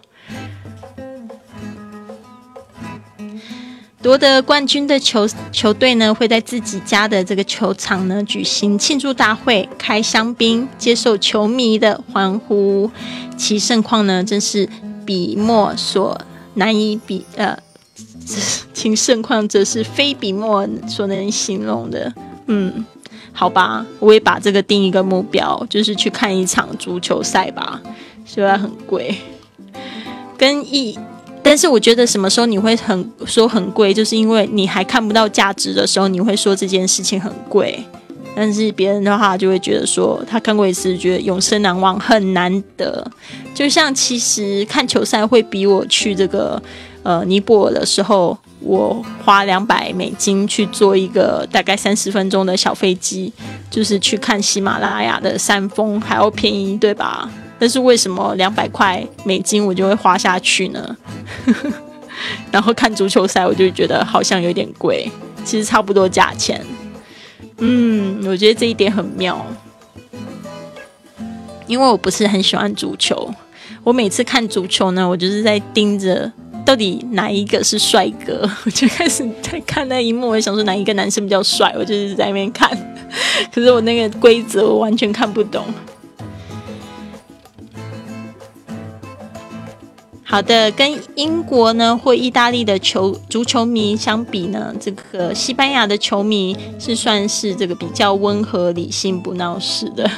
[4.00, 12.90] 夺得冠军的球球队呢，会在自己家的这个球场呢举行庆祝大会，开香槟，接受球迷的欢呼。
[13.36, 14.68] 其盛况呢，真是
[15.06, 16.20] 笔墨所
[16.54, 17.56] 难以比呃，
[18.72, 22.12] 情盛况则是非笔墨所能形容的。
[22.46, 22.84] 嗯，
[23.32, 27.80] 好吧，我也把这个定一个目标，就是去看一场足球赛吧，
[28.24, 29.14] 虽然很贵，
[30.36, 30.98] 跟一。
[31.44, 37.84] 但是我觉得什么时候你会很说很贵，就是因为你还看不到价值的时候，你会说这件事情很贵。
[38.34, 43.04] 但是别人的话就会觉得说他看过一次，觉得永生难忘，很难得。
[43.54, 46.62] 就像其实看球赛会比我去这个
[47.02, 53.32] 呃尼泊尔的时候，我花两百美金去坐一个大概三十分钟的小飞机，
[53.70, 57.30] 就是去看喜马拉雅的山峰还要便宜，对吧？
[57.58, 60.96] 但是为什么两百块美金我就会花下去呢？
[62.50, 65.10] 然后看足球赛我就觉得好像有点贵，
[65.44, 66.64] 其实差不多价钱。
[67.58, 69.44] 嗯，我觉得这一点很妙，
[71.66, 73.32] 因为我不是很喜欢足球。
[73.84, 76.30] 我每次看足球呢，我就是在盯着
[76.64, 82.70] 到底哪一个是帅哥， 我就开始在看那一幕，我想说哪一个男生比较帅，我就是在那边看。
[83.52, 85.64] 可是我那个规则我完全看不懂。
[90.24, 100.10] 好的，跟英国呢或意大利的球足球迷相比呢，这个西班牙的球迷是算是这个比较温和、理性、不闹事的。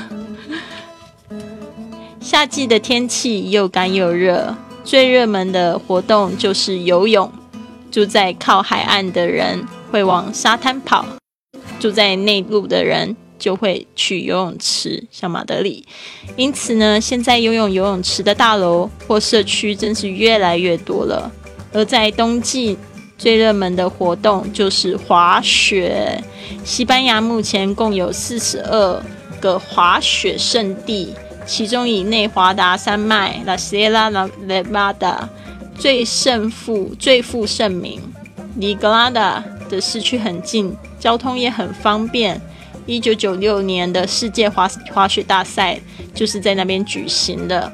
[2.21, 7.33] 夏季的天气又干又热，最热门的活动就是游泳。
[7.91, 11.07] 住在靠海岸的人会往沙滩跑，
[11.81, 13.17] 住在内陆的人。
[13.37, 15.85] 就会去游泳池，像马德里。
[16.35, 21.31] 因此呢，现在游泳游泳池的大楼或社区真是越来越多了。
[21.73, 22.79] 而在冬季
[23.19, 26.23] 最热门的活动就是滑雪。
[26.65, 29.03] 西班牙目前共有四十二
[29.41, 31.13] 个滑雪胜地，
[31.47, 35.29] 其中以内华达山脉 （La Sierra Nevada）
[35.79, 38.01] 最胜负最负盛名。
[38.57, 42.41] 尼格拉达的市区很近，交通也很方便。
[42.87, 45.81] 一九九六年的世界滑滑雪大赛
[46.15, 47.73] 就是在那边举行的。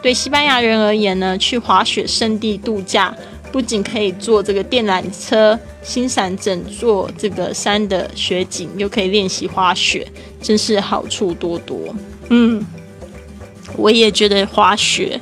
[0.00, 3.14] 对西班牙人而言呢，去滑雪圣地度假，
[3.50, 10.06] 不仅可以坐这个电缆车欣赏整座这个山的雪景，又可以练习滑雪，
[10.40, 11.94] 真是好处多多。
[12.30, 12.64] 嗯，
[13.76, 15.20] 我也觉得滑雪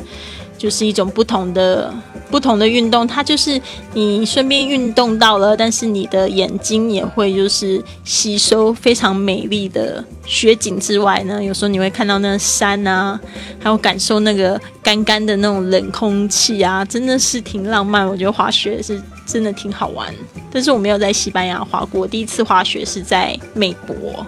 [0.58, 1.92] 就是一种不同的。
[2.30, 3.60] 不同的运动，它就是
[3.92, 13.18] 你顺便运动到了，但是你的眼睛也会就是吸收非常美丽的雪景之外呢，有时候你会看到那山啊，
[13.58, 18.06] 还有感受那个干干的那种冷空气啊，真的是挺浪漫。
[18.06, 20.14] 我觉得滑雪是真的挺好玩，
[20.52, 24.24] 但是我没有在西班牙滑过，第一次滑雪是在美国。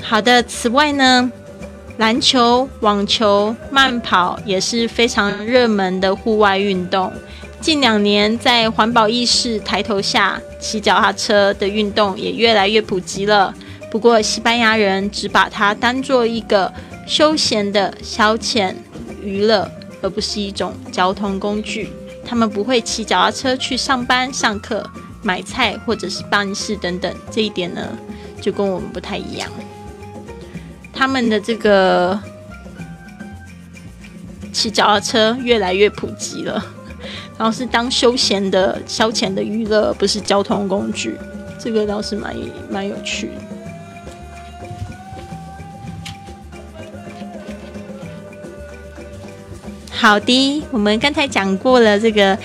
[0.00, 1.30] 好的，此外呢。
[1.96, 7.12] 篮球、网球、慢跑也是非常热门的户外运动。
[7.60, 13.54] 近两年，在环保意识抬头下，骑脚踏车的运动也越来越普及了。
[13.90, 16.70] 不过，西班牙人只把它当做一个
[17.06, 18.74] 休闲的消遣
[19.22, 19.70] 娱乐，
[20.02, 21.88] 而不是一种交通工具。
[22.26, 24.84] 他们不会骑脚踏车去上班、上课、
[25.22, 27.14] 买菜或者是办事等等。
[27.30, 27.88] 这一点呢，
[28.40, 29.48] 就跟我们不太一样。
[30.94, 32.18] 他们的这个
[34.52, 36.64] 骑脚踏车越来越普及了，
[37.36, 41.16] 然后是当休闲的消遣的娱乐，不是交通工具，
[41.58, 42.34] 这个倒是蛮
[42.70, 43.30] 蛮有趣。
[49.90, 52.38] 好的，我们刚才讲过了这个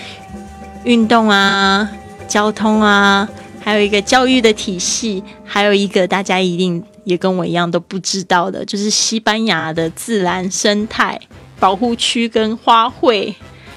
[0.83, 1.89] 运动啊、
[2.27, 3.29] 交通啊，
[3.61, 6.83] 还有一个教育的体系，还有一个大家一定。
[7.09, 11.19] 也跟我一样都不知道的，就是西班牙的自然生态
[11.59, 13.33] 保护区跟花卉，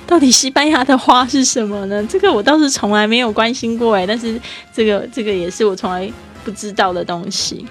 [0.06, 2.06] 到底西班牙的花是什么呢？
[2.06, 4.38] 这个我倒是从来没有关心过诶，但是
[4.70, 6.12] 这个这个也是我从来
[6.44, 7.66] 不知道的东西。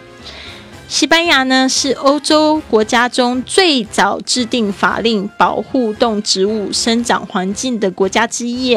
[0.88, 8.76] 西班牙呢是欧洲国家中最早制定法令保护动植物生长环境的国家之一。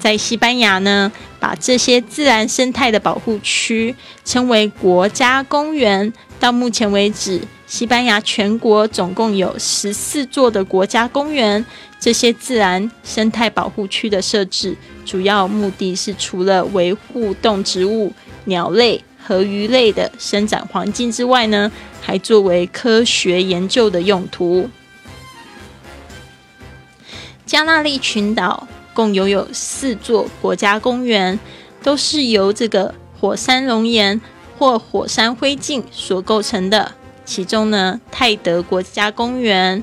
[0.00, 6.12] 在西班牙呢，把这些自然生态的保护区称为国家公园。
[6.40, 11.64] 到目前为止，西班牙全国总共有十四座的国家公园。
[12.00, 18.12] 这些自然生态保护区的设置，主要目的是除了维护动植物、
[18.46, 19.04] 鸟类。
[19.22, 24.68] 和鱼类的生长环境之外呢，还作为科学研究的用途。
[27.46, 31.38] 加纳利群岛共拥有四座国家公园，
[31.82, 34.20] 都是由这个火山熔岩
[34.58, 36.92] 或火山灰烬所构成的。
[37.24, 39.82] 其中呢，泰德国家公园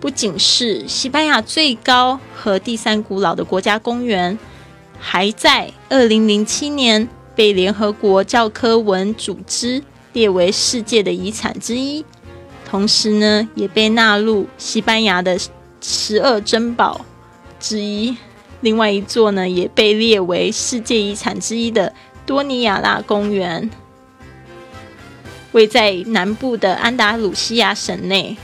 [0.00, 4.36] 不仅是西班牙最高和第三古老的国家公园，
[4.98, 12.04] 还在二零零七年被联合国教科文组织列为世界的遗产之一，
[12.68, 15.38] 同时呢，也被纳入西班牙的
[15.80, 17.02] 十二珍宝
[17.60, 18.16] 之一。
[18.62, 21.92] 另外一座呢，也被列为世界遗产之一的
[22.24, 23.70] 多尼亚拉公园。
[25.52, 28.36] 位在南部的安达鲁西亚省内，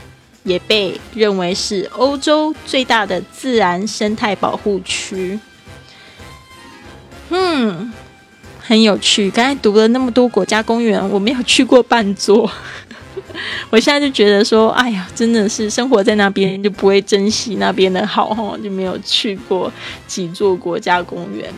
[0.43, 5.39] 也被认为是欧洲最大的自然生态保护区。
[7.29, 7.91] 嗯，
[8.59, 9.31] 很有趣。
[9.31, 12.51] 刚才读了那么多国家公园，我没有去过半座。
[13.69, 19.71] 我现在就觉得说，哎呀，真的是生活在那边就不会珍惜那边的好 哈，就没有去过
[20.07, 21.53] 几座国家公园。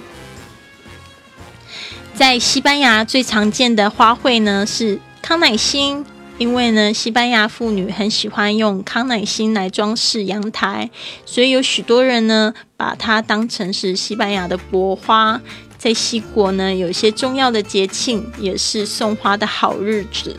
[2.14, 5.00] 在西班牙最常见的花卉呢是。
[5.24, 6.04] 康乃馨，
[6.40, 10.90] 因为呢，西班牙妇女很喜欢用康乃馨来装饰阳台，
[11.28, 15.40] 所以有许多人呢把它当成是西班牙的国花。
[15.78, 20.36] 在西国呢，有些重要的节庆也是送花的好日子，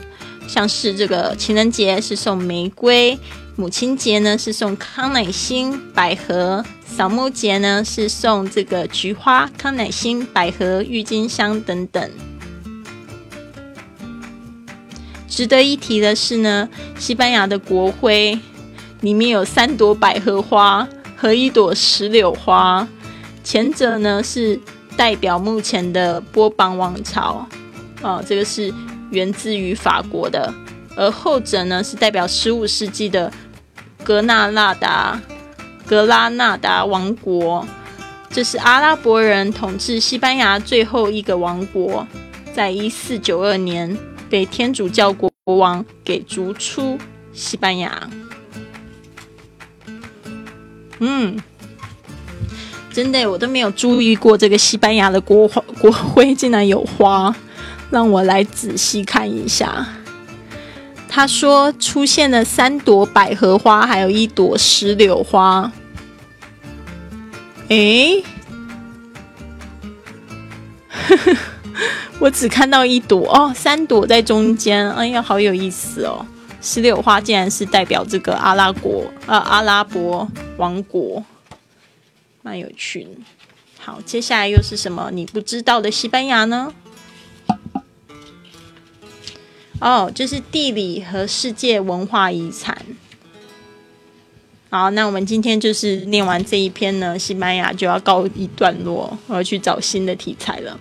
[0.53, 3.19] 像是这个情人节是送玫瑰，
[3.57, 12.11] 母亲节呢是送康乃馨、百合，扫墓节呢是送这个菊花、康乃馨、百合、郁金香等等。
[15.27, 18.39] 值得一提的是呢，西班牙的国徽
[19.01, 20.87] 里面有三朵百合花
[21.17, 22.87] 和一朵石榴花，
[23.43, 24.61] 前者呢是
[24.99, 27.49] 代表目前的波旁王朝，
[28.03, 28.71] 哦，这个是
[29.13, 30.53] 源自于法国的，
[30.97, 33.33] 而后者呢是代表十五世纪的
[34.03, 35.21] 格纳纳达
[35.87, 37.65] 格拉纳达王国，
[38.29, 42.05] 这是阿拉伯人统治西班牙最后一个王国，
[42.53, 43.97] 在一四九二年。
[44.33, 46.97] 被天主教国王给逐出
[47.35, 48.09] 西班牙。
[51.01, 51.39] 嗯，
[52.91, 57.37] 真的，我都没有注意过这个西班牙的国花国徽竟然有花，
[57.93, 59.87] 让我来仔细看一下。
[61.09, 65.71] 他说出现了三朵百合花，还有一朵石榴花。
[67.69, 68.25] 诶。
[72.19, 76.25] 我只看到一朵哦，三朵在中间，哎呀，好有意思哦！
[76.63, 80.27] 石榴花竟然是代表这个阿拉国啊，阿拉伯
[80.57, 81.25] 王国，
[82.43, 83.07] 蛮有趣。
[83.79, 86.73] 好，接下来又是什么你不知道的西班牙呢？
[89.83, 92.87] 哦，这是地理和世界文化遗产。
[94.71, 100.79] 好，那我们今天就是念完这一篇呢，西班牙就要告一段落，我要去找新的题材了。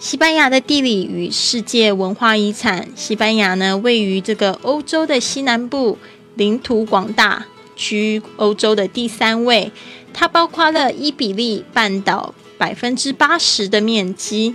[0.00, 2.88] 西班牙的地理与世界文化遗产。
[2.96, 5.98] 西班牙呢，位于这个欧洲的西南部，
[6.36, 7.44] 领土广大，
[7.76, 9.70] 居欧洲的第三位。
[10.14, 14.54] 它包括了伊比利半岛百分之八十的面积，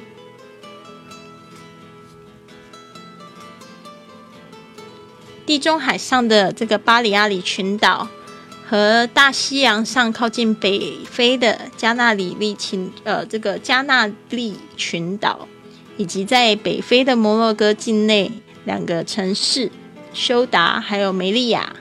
[5.46, 8.08] 地中海上的这个巴里亚里群岛。
[8.66, 15.48] 和大西洋上靠近北非的加纳里利群，呃，这个加纳利群岛，
[15.96, 18.32] 以及在北非的摩洛哥境内
[18.66, 19.70] 两个城市
[20.12, 21.76] 休达还有梅利亚，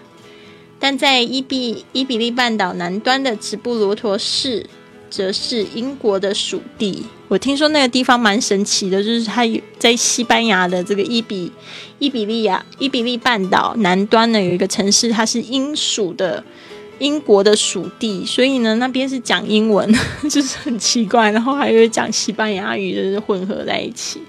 [0.79, 4.69] 但在伊比伊比利半岛南端的直布罗陀市，
[5.13, 7.05] 则是英国的属地。
[7.29, 9.43] 我听说那个地方蛮神奇的，就是它
[9.79, 11.53] 在西班牙的这个伊比
[11.99, 16.43] 伊比利亚伊比利半岛南端呢有一个城市，它是英属的。
[16.99, 19.93] 英国的属地，所以呢，那边是讲英文，
[20.31, 24.21] 就是很奇怪，然后还有讲西班牙语，就是混合在一起。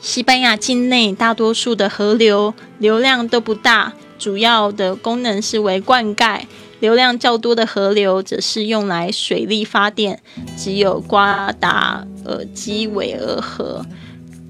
[0.00, 6.42] 西班牙境内大多数的河流流量都不大，主要的功能是为灌溉；
[6.80, 10.20] 流量较多的河流则是用来水力发电，
[10.56, 13.84] 只有瓜达尔基韦尔河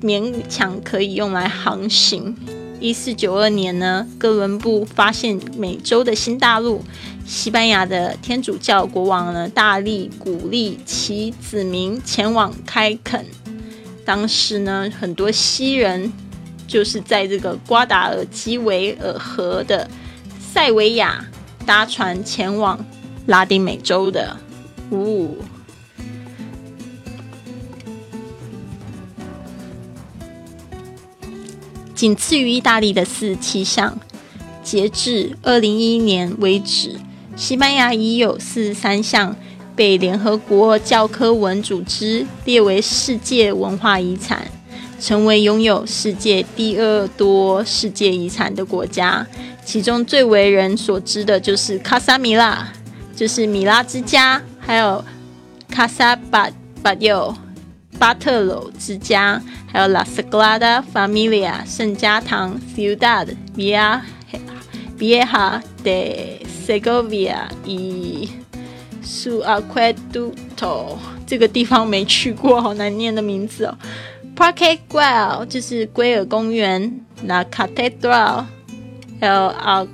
[0.03, 2.37] 勉强可以用来航行。
[2.79, 6.83] 一四九二年呢，哥伦布发现美洲的新大陆。
[7.25, 13.27] 西班牙的天主教国王呢，大力鼓励其子民前往开垦。
[14.05, 16.13] 当时呢，很多西人
[16.69, 19.89] 就是在这个瓜达尔基维尔河的
[20.39, 21.25] 塞维亚
[21.67, 22.83] 搭船前往
[23.27, 24.39] 拉丁美洲的。
[24.91, 25.39] 五五
[31.95, 33.99] 仅次于意大利的四十七项。
[34.67, 36.97] 截至二零一一年为止
[37.37, 39.37] 西班牙已有四十三项
[39.77, 44.51] 被联合国教科文组织列为世界文化遗产
[44.99, 49.25] 成为拥有世界第二多世界遗产的国家。
[49.67, 52.73] 其中最为人所知的就是卡萨米拉，
[53.15, 55.05] 就是米拉之家，还有
[55.69, 56.49] 卡萨巴
[56.83, 57.37] 巴尤
[57.99, 64.01] 巴特罗之家，还有 La Sagrada Familia 圣家堂 Ciudad Via。
[64.99, 68.31] Vieja de Segovia y
[69.03, 70.97] su acueducto，
[71.27, 73.77] 这个地方没去过，好难念的名字哦。
[74.35, 78.47] Parque Güell 就是龟尔公园，La Catedral，
[79.21, 79.87] 还有啊，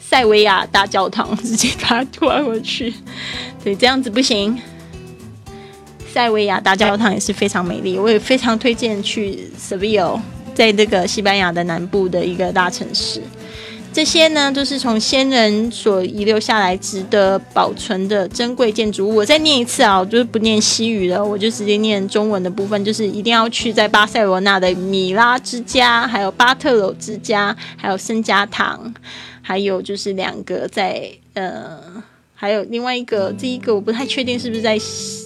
[0.00, 2.92] 塞维亚大教堂，直接把它拖过去。
[3.64, 4.60] 对，这样子不行。
[6.12, 10.20] 塞维亚大教堂也是非常美丽，我也非常推荐去 Seville，
[10.54, 13.20] 在这个西班牙的南部的一个大城市。
[13.94, 19.14] 这些呢，都是从先人所遗留下来、值得保存的珍贵建筑物。
[19.14, 28.92] 我再念一次啊，我就是不念西语了，我就直接念中文的部分，就是一定要去在巴塞罗那的米拉之家，还有巴特罗之家，还有圣家堂，
[29.40, 31.78] 还有就是两个在呃，
[32.34, 34.76] 还有另外一个，这一个我不太确定是不是在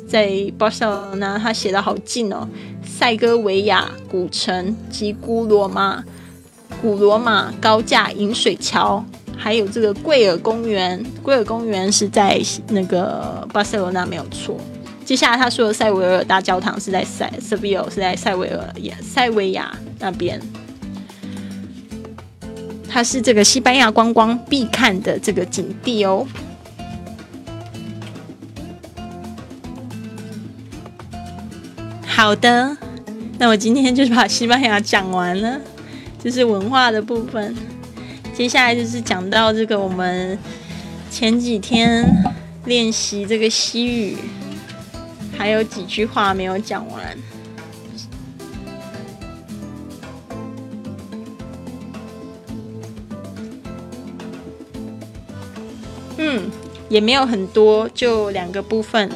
[0.06, 2.46] 在巴塞罗那，他写的好近哦，
[2.84, 6.04] 塞戈维亚古城及古罗马。
[6.80, 9.04] 古罗马高架引水桥，
[9.36, 11.04] 还有这个贵尔公园。
[11.22, 14.56] 贵尔公园是在那个巴塞罗那，没有错。
[15.04, 20.40] 接下来他说的塞维尔大教堂是在塞塞维尔，是在塞维尔塞维亚那边。
[22.88, 26.26] 它是这个西班牙观光必看的这个景地哦。
[32.06, 32.76] 好的，
[33.38, 35.60] 那我今天就是把西班牙讲完了。
[36.22, 37.54] 就是文化的部分，
[38.34, 40.38] 接下来就是讲到这个我们
[41.10, 42.04] 前几天
[42.64, 44.16] 练习这个西语，
[45.36, 47.18] 还有几句话没有讲完。
[56.18, 56.50] 嗯，
[56.88, 59.08] 也没有很多，就两个部分，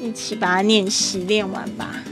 [0.00, 2.02] 一起把它练习练完吧。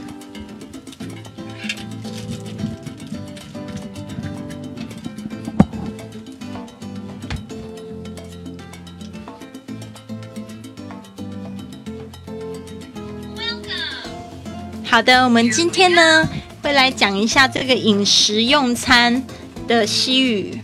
[14.91, 16.27] 好的，我们今天呢
[16.61, 19.23] 会来讲一下这个饮食用餐
[19.65, 20.59] 的西语。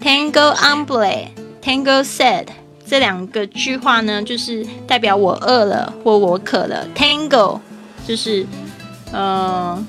[0.00, 2.46] Tango hambre，Tango said，
[2.86, 6.86] 这两个句话呢，就是代表我饿了或我渴了。
[6.94, 7.58] Tango
[8.06, 8.46] 就是
[9.10, 9.84] 呃，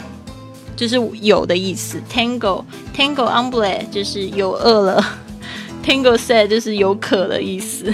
[0.76, 2.02] 就是有的意思。
[2.12, 5.20] Tango，Tango hambre 就是有饿了。
[5.86, 7.94] Tango said 就是有渴的意思。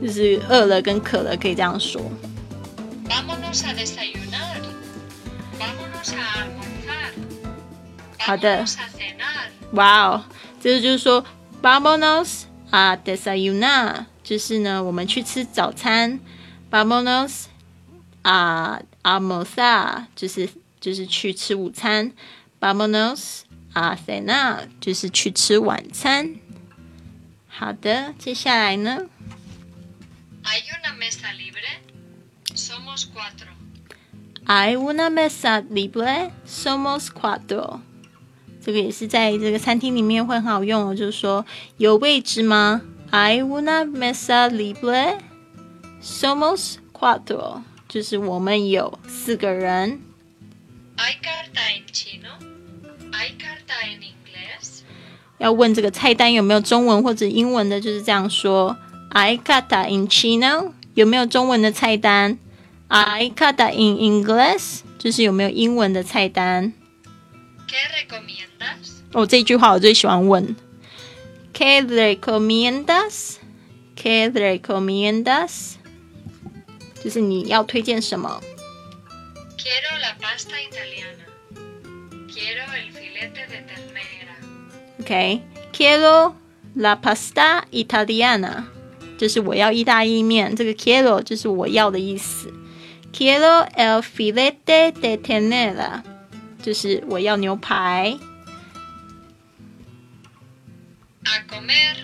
[0.00, 2.00] 就是饿了跟渴了可以这样说。
[8.18, 8.64] 好的。
[9.72, 10.24] 哇哦，
[10.60, 11.20] 这个就是说
[11.60, 16.20] b a m o n o s a desayunar，就是呢，我们去吃早餐。
[16.70, 17.44] vámonos
[18.22, 22.10] a almorzar，就是就是去吃午餐。
[22.58, 26.34] b a m o n o s a cenar，就是去吃晚餐。
[27.48, 29.06] 好的，接下来呢
[30.44, 31.82] ？Hay una mesa libre.
[32.54, 33.48] Somos cuatro.
[34.46, 36.30] Hay una mesa libre.
[36.46, 37.80] Somos cuatro.
[38.60, 41.44] 这个也是在这个餐厅里面会很好用哦，就是说
[41.76, 45.18] 有位置吗？Hay una mesa libre.
[46.02, 47.62] Somos cuatro.
[47.88, 50.00] 就是我们有四个人。
[50.96, 52.30] Hay carta en chino.
[53.12, 54.80] Hay carta en inglés.
[55.38, 58.76] 要问这个菜单有没有中文或者英文的，就是这样说。
[59.10, 62.38] I carta in chino 有没有中文的菜单
[62.88, 66.74] ？I carta in English 就是有没有英文的菜单
[67.66, 68.98] ？¿Qué recomiendas？
[69.12, 70.54] 哦，这句话我最喜欢问。
[71.54, 75.76] ¿Qué recomiendas？¿Qué recomiendas？
[77.02, 78.40] 就是你要推荐什么
[79.56, 81.24] ？Quiero la pasta italiana.
[82.28, 84.36] Quiero el filete de ternera.
[85.00, 85.40] Okay.
[85.72, 86.34] Quiero
[86.74, 88.68] la pasta italiana.
[89.18, 92.50] 就是我要意大利面，这个 quiero 就是我要的意思。
[93.12, 96.02] Quiero el filete de ternera，
[96.62, 98.16] 就是我要牛排。
[101.24, 101.96] A comer。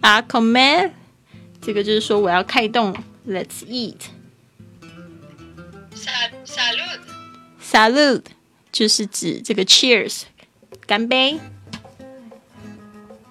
[0.00, 0.92] A comer，
[1.60, 2.94] 这个就是说我要开动。
[3.28, 3.98] Let's eat。
[6.46, 7.00] Salud。
[7.62, 8.22] salud
[8.72, 10.22] 就是指这个 cheers，
[10.86, 11.38] 干杯。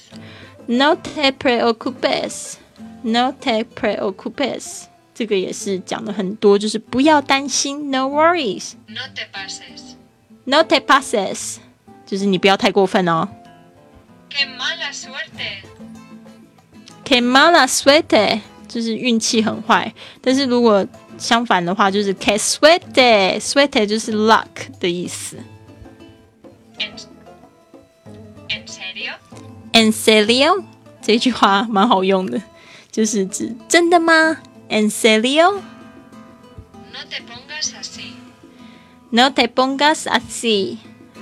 [0.66, 8.74] No te preocupes，No te preocupes，这个也是讲的很多，就是不要担心，No worries。
[8.86, 9.96] No te pases.
[10.44, 11.56] No te pases，
[12.06, 13.28] 就是你不要太过分哦。
[14.30, 15.64] ¡Qué mala suerte!
[17.04, 19.92] Que mala suerte，就是运气很坏。
[20.22, 20.86] 但是如果
[21.22, 24.48] 相反的话，就是 que suerte，suerte 就是 luck
[24.80, 25.36] 的意思。
[26.78, 26.90] ¿En,
[28.48, 29.14] ¿En serio?
[29.72, 30.64] En serio，
[31.00, 32.42] 这句话蛮好用的，
[32.90, 35.60] 就是指真的吗？En serio。
[36.90, 38.14] No te pongas así.
[39.10, 40.78] No te pongas así.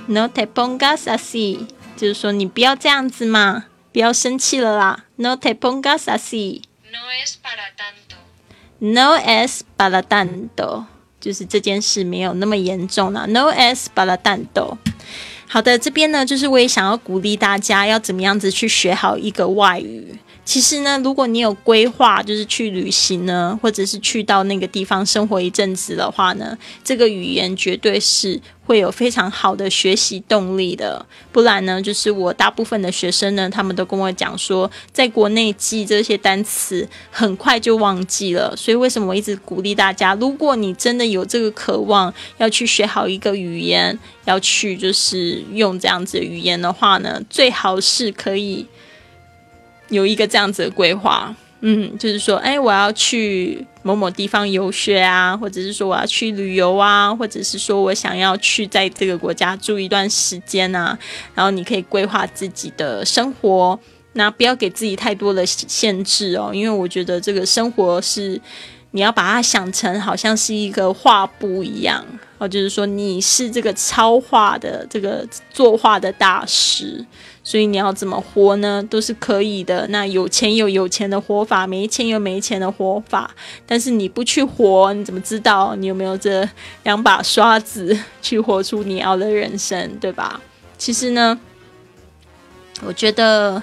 [0.07, 5.05] No te pongas así，就是说你不要这样子嘛，不要生气了啦。
[5.17, 6.63] No te pongas así.
[6.91, 8.17] No es para tanto.
[8.83, 10.85] No es palatando，
[11.19, 13.27] 就是这件事没有那么严重啦。
[13.27, 14.77] No es palatando。
[15.47, 20.17] 好的，这边呢，就是我也想要鼓励大家要怎么样子去学好一个外语。
[20.43, 31.05] 其实呢，如果你有规划，就是去旅行呢，或者是去到那个地方生活一阵子的话呢，这个语言绝对是会有非常好的学习动力的。
[31.31, 38.53] 不然呢，就是我大部分的学生呢，他们都跟我讲说，在国内记这些单词很快就忘记了。
[38.57, 48.65] 所以为什么我一直鼓励大家，如果你真的有这个渴望要去学好一个语言，要去就是用这样子的语言的话呢，最好是可以。
[49.91, 60.97] 有一个这样子的规划，嗯，就是说，哎，我要去某某地方游学啊，或者是说我要去旅游啊，或者是说我想要去在这个国家住一段时间啊，
[61.35, 63.79] 然后你可以规划自己的生活，
[64.13, 68.41] 那不要给自己太多的限制哦，因为我觉得这个生活是
[68.91, 72.03] 你要把它想成好像是一个画布一样，
[72.41, 77.05] 哦，就是说你是这个超画的这个作画的大师。
[77.43, 78.83] 所以你要怎么活呢？
[78.89, 79.87] 都是可以的。
[79.89, 83.29] 那有钱有有钱的活法，没钱有没钱的活法。
[83.65, 86.47] 但是你不去活，你怎么知道你有没有这
[86.83, 90.39] 两把刷子去活出你要的人生，对吧？
[90.77, 91.39] 其实呢，
[92.83, 93.61] 我觉得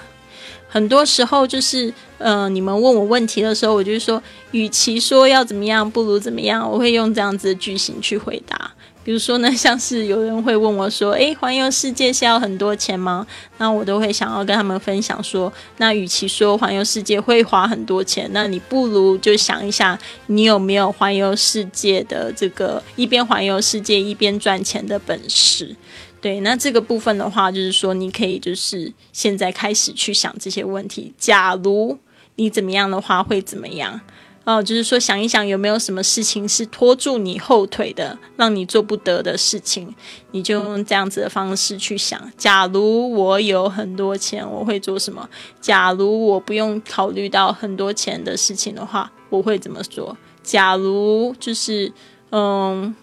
[0.69, 8.71] 很多时候就是，呃，你们问我问题的时候，我就说，与其说要怎么样，不如怎么样，我会用这样子的句型去回答。
[9.03, 13.25] 比如说呢，像是有人会问我说：“诶，环游世界是要很多钱吗？”
[13.57, 19.97] 那我都会想要跟他们分享说：“那与其说环游世界会花很多钱，那你不如就想一下，
[20.27, 25.75] 你有没有环游世界的这个一边环游世界一边赚钱的本事？”
[26.21, 31.13] 对，那这个部分的话，就是说你可以就是现在开始去想这些问题。
[31.17, 31.97] 假如
[32.35, 34.01] 你怎么样的话，会怎么样？
[34.45, 39.93] 哦，就是说想一想有没有什么事情是拖住你后腿的，让你做不得的事情，
[40.31, 42.19] 你就用这样子的方式去想。
[42.35, 45.29] 假如我有很多钱，我会做什么？
[45.61, 50.17] 假如我不用考虑到很多钱的事情的话，我会怎么做？
[50.41, 51.91] 假如就是
[52.31, 52.95] 嗯，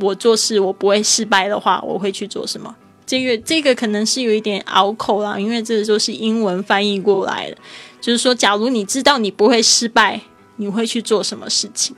[0.00, 2.74] 我做事我不会失败的话，我会去做什么？
[3.06, 7.56] 这个这个可能是有一点拗口啦，因为这个都是英文翻译过来的。
[8.00, 10.20] 就是说，假如你知道你不会失败。
[10.60, 11.94] 你会去做什么事情？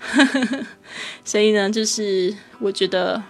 [1.22, 3.22] 所以呢，就是我觉得，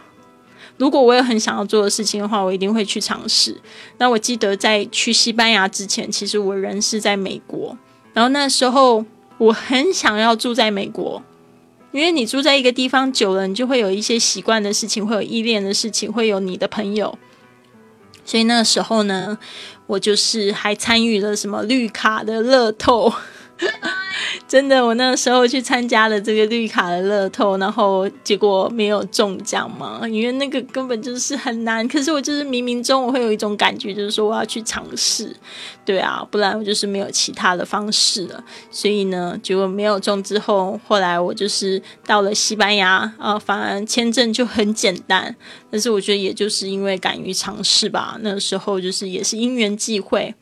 [0.77, 3.61] 如果我有很想要做的事情的话，我一定会去尝试。
[3.99, 7.77] 那我记得在去西班牙之前，其实我人是在美国，
[8.15, 9.05] 然后那时候
[9.39, 11.21] 我很想要住在美国，
[11.93, 17.19] 因为你住在一个地方久了，你就会有一些习惯的事情，会有依恋的事情，会有你的朋友。
[18.25, 19.37] 所以那个时候呢，
[19.87, 23.13] 我就是还参与了什么绿卡的乐透。
[24.51, 31.87] 真的，我那个时候去参加了这个绿卡的乐透，然后结果没有中奖嘛，因为那个根本就是很难。
[31.87, 35.33] 可是我就是冥冥中我会有一种感觉，就是说我要去尝试，
[35.85, 38.43] 对啊，不然我就是没有其他的方式了。
[38.73, 45.33] 所以呢，结果没有中之后，后来我就是到了西班牙，啊，反而签证就很简单。
[45.71, 50.35] 但是我觉得也就是因为敢于尝试吧，那时候就是也是因缘际会。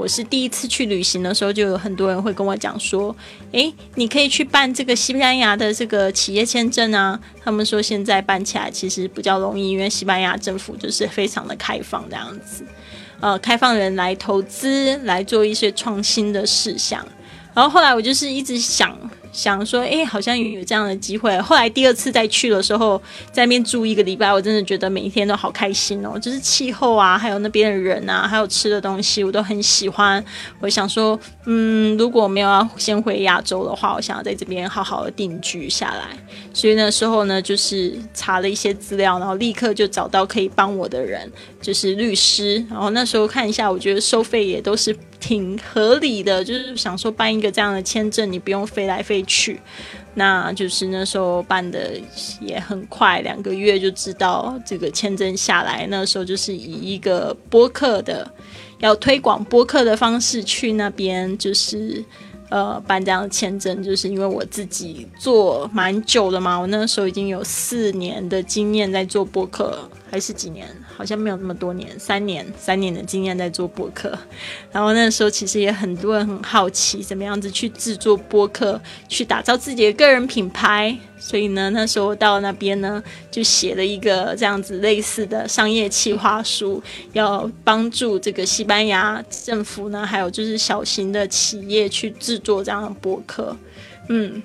[0.00, 3.14] 我是第一次去旅行的时候，就有很多人会跟我讲说
[3.52, 12.64] ：“诶，你可以去办这个西班牙的这个企业签证啊。”他们说现在办起来其实比较容易，因为西班牙政府就是非常的开放这样子，
[13.20, 17.06] 呃，开放人来投资，来做一些创新的事项。
[17.52, 18.96] 然后后来我就是一直想。
[19.32, 21.38] 想说，哎，好像有这样的机会。
[21.40, 23.00] 后来第二次再去的时候，
[23.32, 26.18] 在那边住一个礼拜，我真的觉得每一天都好开心哦。
[26.18, 30.24] 就是气候啊，还有那边的人啊，还有吃的东西，我都很喜欢。
[30.60, 36.16] 我想说，嗯，如果没有要先回亚洲的话，我想要在这边好好的定居下来。
[36.52, 42.64] 所以那时候呢，就是查了一些资料，然后立刻就找到可以帮我的人，就是律师。
[42.70, 44.96] 然后那时候看一下，我觉得收费也都是。
[45.20, 49.60] 挺合理的，就是想说办一个这样的签证，你不用飞来飞去，
[50.14, 51.92] 那就是那时候办的
[52.40, 55.86] 也很快，两个月就知道这个签证下来。
[55.90, 58.26] 那时候就是以一个播客的
[58.78, 62.02] 要推广播客的方式去那边，就是
[62.48, 69.86] 呃办这样的签证，就是因为我自己做蛮久的嘛，我那时候已经有四年的经验在做播客。
[70.10, 74.18] 还是几年，好像没有那么多年，三年，三年的经验在做播客。
[74.72, 80.98] 然后那时候其实也很多人很好奇，怎么样子去制作播客，去打造自己的个人品牌。
[81.18, 86.82] 所以呢，那时候到那边呢，就写了一个这样子类似的商业企划书，
[87.12, 93.54] 要帮助这个西班牙政府呢，还有就是小型的企业去制作这样的播客。
[94.08, 94.42] 嗯，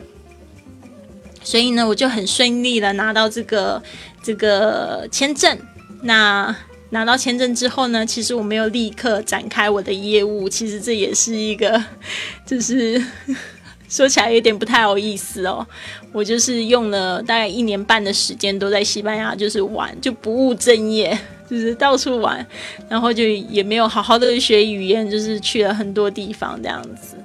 [1.45, 3.81] 所以呢，我就很顺利的拿到这个。
[4.25, 5.55] 这个签证，
[6.01, 6.55] 那
[6.89, 8.03] 拿到签证之后呢？
[8.03, 11.79] 其实我没有立刻展开我的业务，其实这也是一个，
[12.43, 12.99] 就是
[13.87, 15.63] 说起来有点不太好意思哦。
[16.11, 21.15] 我就是用了大概一年半的时间都在西班牙，就是玩，就不务正业，
[21.47, 22.43] 就是到处玩，
[22.89, 27.15] 然后就也没有好好的学语言，就是去了很多地方这样子。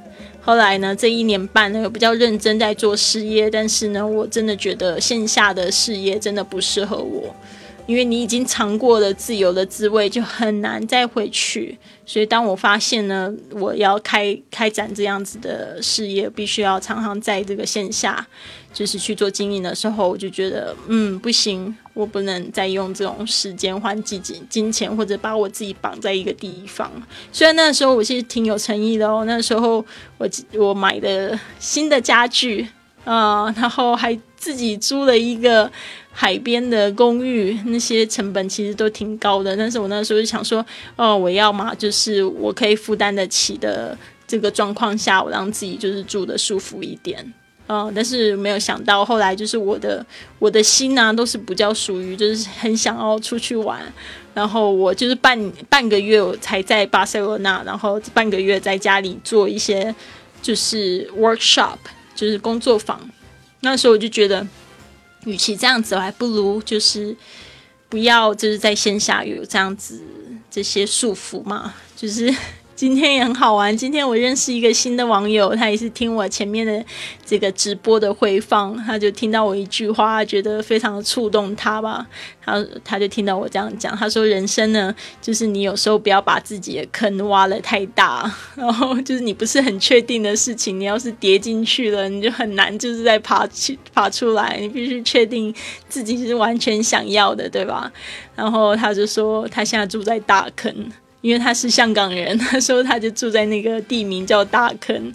[0.42, 7.34] 后来呢，这一年半呢，比较认真在做事业，但是呢，我真的觉得线下的事业真的不适合我，
[7.86, 11.78] 因为你已经尝过了自由的滋味，就很难再回去。
[12.06, 18.26] 所以当我发现呢，我要开开展这样子的事业，必须要常常在这个线下。
[18.72, 26.90] 就是去做经营的时候，我就觉得，嗯，不行，我不能再用这种时间换金金金钱，或者把我自己绑在一个地方。
[27.32, 29.84] 虽然那时候我其实挺有诚意的哦，那时候
[30.18, 32.66] 我我买的新的家具
[33.04, 35.70] 啊，然后还自己租了一个
[36.12, 39.56] 海边的公寓，那些成本其实都挺高的。
[39.56, 40.64] 但是我那时候就想说，
[40.96, 43.98] 哦，我要嘛，就是我可以负担得起的
[44.28, 47.34] 这个状况下，我让自己就是住的舒服一点。
[47.72, 50.04] 嗯，但是没有想到，后来就是我的
[50.40, 53.80] 我的心呢，都是比较属于就是很想要出去玩，
[54.34, 59.94] 然后我就是半半个月我才在巴塞罗那，然后半个月在家里做一些
[60.42, 61.78] 就是 workshop，
[62.16, 63.00] 就是工作坊。
[63.60, 64.44] 那时候我就觉得，
[65.26, 67.14] 与其这样子，我还不如就是
[67.88, 70.02] 不要就是在线下有这样子
[70.50, 72.34] 这些束缚嘛，就是。
[72.80, 73.76] 今天也很好玩。
[73.76, 76.82] 今天我认识一个新的网友，他也是听我前面的
[77.26, 82.06] 这个直播的回放，他就听到我一句话，觉得非常的触动他吧。
[82.42, 94.56] 他他就听到我这样讲，他说：“人生呢，就是你有时候不要把自己的坑挖的太大， 然后就是你不是很确定的事情，你要是跌进去了，你就很难就是再爬去爬出来。
[94.58, 95.54] 你必须确定
[95.90, 97.92] 自己是完全想要的，对吧？”
[98.34, 100.90] 然后他就说，他现在住在大坑。
[101.20, 105.12] 因为他是香港人， 他说他就住在那个地名叫大坑，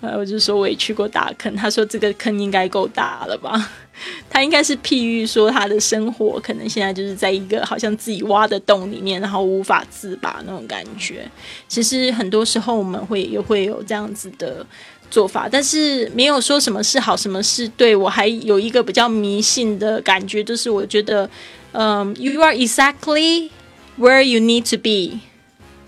[0.00, 3.70] 呃，我就说我也去过大坑，他说这个坑应该够大了吧？
[4.30, 11.28] 他应该是譬喻说他的生活可能现在就是在一个好像自己挖的洞里面，然后无法自拔那种感觉。
[11.66, 14.64] 其实很多时候我们会也会有这样子的
[15.10, 17.96] 做法，但是没有说什么是好，什么是对。
[17.96, 21.28] 我还有一个比较迷信的感觉，就是我觉得，
[21.72, 23.50] 嗯，you are exactly
[23.98, 25.18] where you need to be。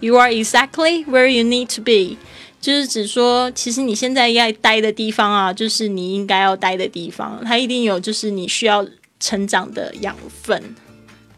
[0.00, 2.16] You are exactly where you need to be，
[2.60, 7.42] 就是指说，其实你现在要待的地方啊，就是你应该要待的地方。
[7.44, 8.86] 它一定有，就是你需要
[9.18, 10.74] 成长的养分。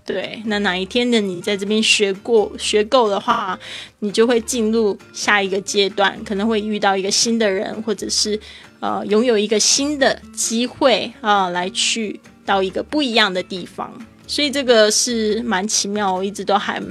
[0.04, 3.58] 对，那哪一天的你在这边学过学够的话，
[4.00, 8.38] 你就会进入下一个阶段，可能会遇到一个新的人，或者是
[8.80, 13.92] 呃拥有一个新的机会啊，来去到一个不一样的地方。
[14.26, 16.82] 所以这个是蛮奇妙，我一直都还，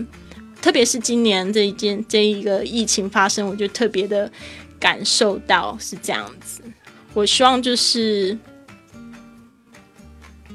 [0.61, 4.31] 特别是今年这一件这一个疫情发生，我就特别的
[4.79, 6.61] 感受到是这样子。
[7.13, 8.37] 我希望就是。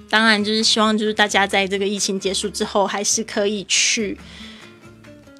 [0.08, 4.16] 当然，就是希望，就是大家在这个疫情结束之后，还是可以去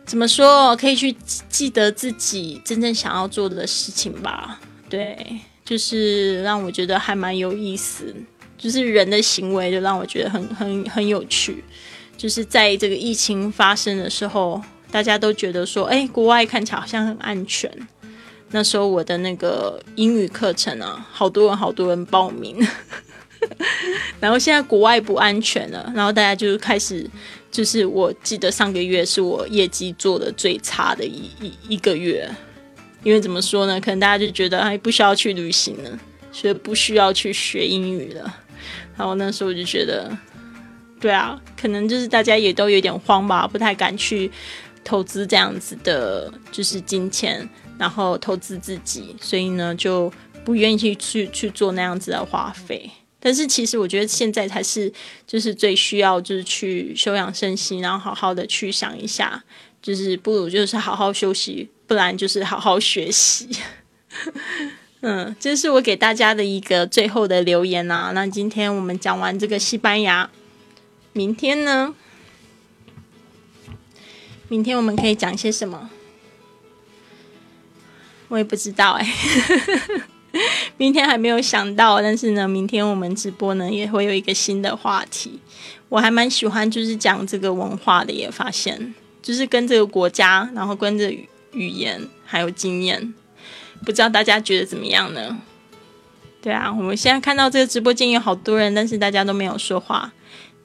[0.04, 1.14] 怎么说，可以去
[1.48, 4.60] 记得自己真正想要做的事情吧。
[4.90, 5.16] 对，
[5.64, 8.12] 就是让我觉得还蛮有意思，
[8.58, 11.62] 就是人的行为就让我觉得很很很有趣。
[12.16, 14.60] 就是在这个疫情发生的时候，
[14.90, 17.70] 大家都觉得说，哎，国外看起来好像很安全。
[18.50, 22.56] 那时候我的那个英语课程啊，好多人好多人报名。
[24.18, 27.08] 然后现在国外不安全了，然后大家就开始，
[27.50, 32.28] 就是我记得上个月是我业绩做的最差的一一一个月，
[33.02, 33.80] 因为怎么说呢？
[33.80, 35.98] 可能大家就觉得哎不需要去旅行了，
[36.32, 38.34] 所以不需要去学英语了。
[38.96, 40.10] 然后那时候我就觉得，
[41.07, 44.28] 对啊，可能就是大家也都有点慌吧，不太敢去
[44.82, 47.48] 投资这样子的，就是金钱，
[47.78, 50.12] 然后投资自己，所以呢就
[50.44, 52.90] 不愿意去去做那样子的花费。
[53.20, 54.92] 但是其实我觉得现在才是
[55.28, 59.44] 就是最需要就是去休养生息，然后好好的去想一下，
[59.80, 63.48] 就是不如就是好好休息，不然就是好好学习。
[65.02, 68.11] 嗯，这是我给大家的一个最后的留言啊。
[68.12, 70.28] 那今天我们讲完这个西班牙，
[71.16, 71.94] 明天呢？
[74.48, 75.88] 明天我们可以讲些什么？
[78.28, 79.14] 我也不知道哎。
[80.76, 85.40] 明天还没有想到，但是呢，明天我们直播呢也会有一个新的话题。
[85.88, 91.10] 我还蛮喜欢，就是讲这个文化的，也发现就是跟这个国家，然后跟着
[91.52, 93.14] 语言还有经验，
[93.86, 95.38] 不知道大家觉得怎么样呢？
[96.42, 100.12] 对啊，我们现在看到这个直播间有好多人，但是大家都没有说话。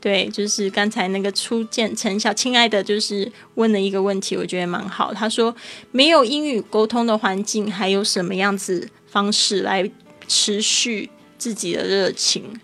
[0.01, 5.13] 对，就是刚才那个初见陈小亲爱的，就是问了一个问题，我觉得蛮好。
[5.13, 5.55] 他说，
[5.91, 8.89] 没有英语沟通的环境，还有什么样子？
[9.07, 9.91] 方式来
[10.25, 12.57] 持续自己的热情，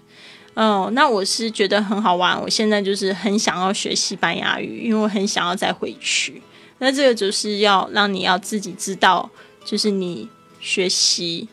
[0.54, 2.42] 哦，那我是觉得很好玩。
[2.42, 6.42] 我现在就是很想要学西班牙语，因为我很想要再回去。
[6.80, 9.30] 那这个就是要让你要自己知道，
[9.66, 10.30] 就是你
[10.62, 11.50] 学习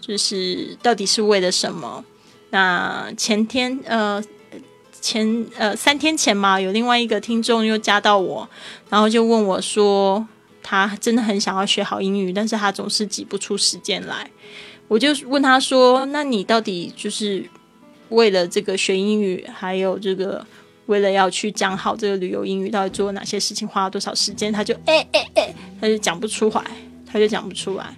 [0.00, 2.04] 就是到底是为了什么。
[2.50, 4.20] 那前天呃
[5.02, 8.48] 前呃三天前嘛，有另外一个听众又加到我，
[8.88, 10.26] 然后就问我说。
[10.64, 14.30] 他真的很想要学好英语，但是他总是挤不出时间来。
[14.86, 17.44] 我就问他说：“那你到底就是
[18.10, 20.46] 为了这个学英语，还有这个
[20.86, 26.64] 为了要去讲好这个旅游英语，到底做了哪些事情，花了多少时间？”他就哎哎哎，他就讲不出来，
[27.12, 27.92] 他就讲不出来。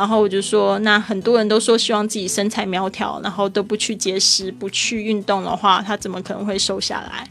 [0.00, 7.28] 然后我就说：“那很多人都说希望自己身材苗条，然后都不去节食、不去运动的话，他怎么可能会瘦下来？”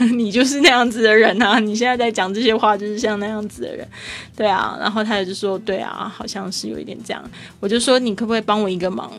[0.16, 1.58] 你就是那样子的人啊！
[1.58, 3.86] 你现在在讲这些话，就是像那样子的人，
[4.34, 4.74] 对啊。
[4.80, 7.22] 然后他也就说：“对啊，好像是有一点这样。”
[7.60, 9.12] 我就说：“你可不可以帮我一个忙？”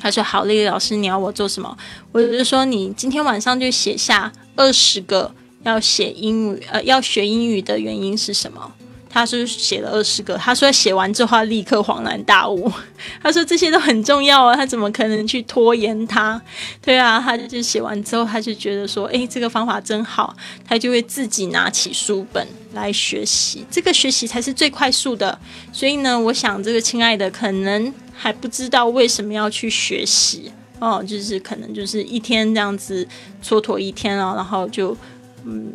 [0.00, 1.76] 他说：“好，丽丽老师，你要我做什么？”
[2.12, 5.34] 我就说：“你今天晚上就写下二十个
[5.64, 8.72] 要写英语呃要学英语的原因是什么。”
[9.12, 12.70] 他是写了二十个，他说写完之后他立刻恍然大悟，
[13.20, 16.40] 他说这些都很重要啊，他怎么可能去拖延他？
[16.80, 25.36] 对啊，他就写完之后他就觉得说，诶，这个方法真好，他就会自己拿起书本来学习，这个学习才是最快速的。
[25.72, 33.04] 所以呢，我想这个亲爱的可能还不知道为什么要去学习哦，就是可能就是一天这样子
[33.42, 34.96] 蹉跎一天啊，然后就
[35.44, 35.72] 嗯。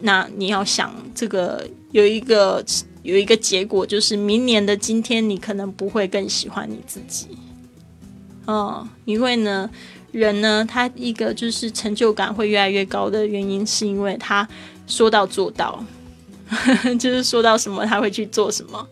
[0.00, 2.64] 那你要想，这个有一个
[3.02, 7.28] 有一个结果，就是明年的今天，你可能不会更喜欢你自己。
[8.44, 9.70] 哦，因为呢，
[10.12, 14.46] 人呢，他一个就是成就感会越来越高的原因，是因为他
[14.86, 15.84] 说到做到，
[16.98, 18.86] 就是说到什么他会去做什么，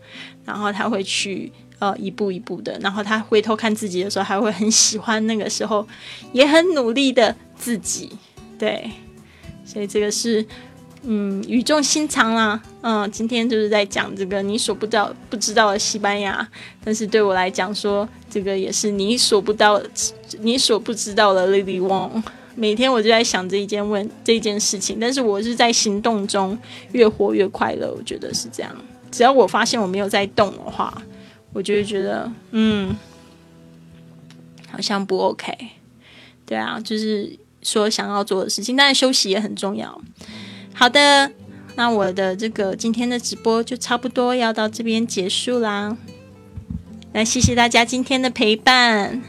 [0.44, 5.86] 然后他会去呃一步一步的，然后他回头看自己的时候，还会很喜欢那个时候
[6.32, 8.10] 也很努力的自己。
[8.58, 8.90] 对，
[9.64, 10.46] 所以这个是。
[11.06, 12.60] 嗯，语重心长啦。
[12.80, 16.46] 嗯，今天就是在讲这个你所不知道不知道的西班牙，
[16.82, 19.80] 但是对我来讲说，这个也是你所不到
[20.40, 22.22] 你所不知道的 Lily Wong。
[22.54, 26.58] 每天我就在想这一件问这件事情，但是我是在行动中
[26.92, 28.74] 越活越快乐，我觉得是这样。
[29.10, 31.02] 只要我发现我没有在动的话，
[31.52, 32.96] 我就会觉得嗯，
[34.70, 35.52] 好像不 OK。
[36.46, 37.38] 对啊，就是。
[37.66, 38.76] 说想要做的事情。
[38.76, 39.98] 但是，休息也很重要。
[40.74, 41.30] 好的，
[41.76, 45.96] 那我的这个今天的直播就差不多要到这边结束啦。
[47.12, 49.22] 那谢谢大家今天的陪伴，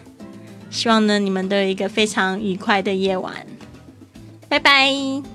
[0.69, 3.45] 希望呢你们都有一个非常愉快的夜晚。
[4.49, 5.34] 拜拜。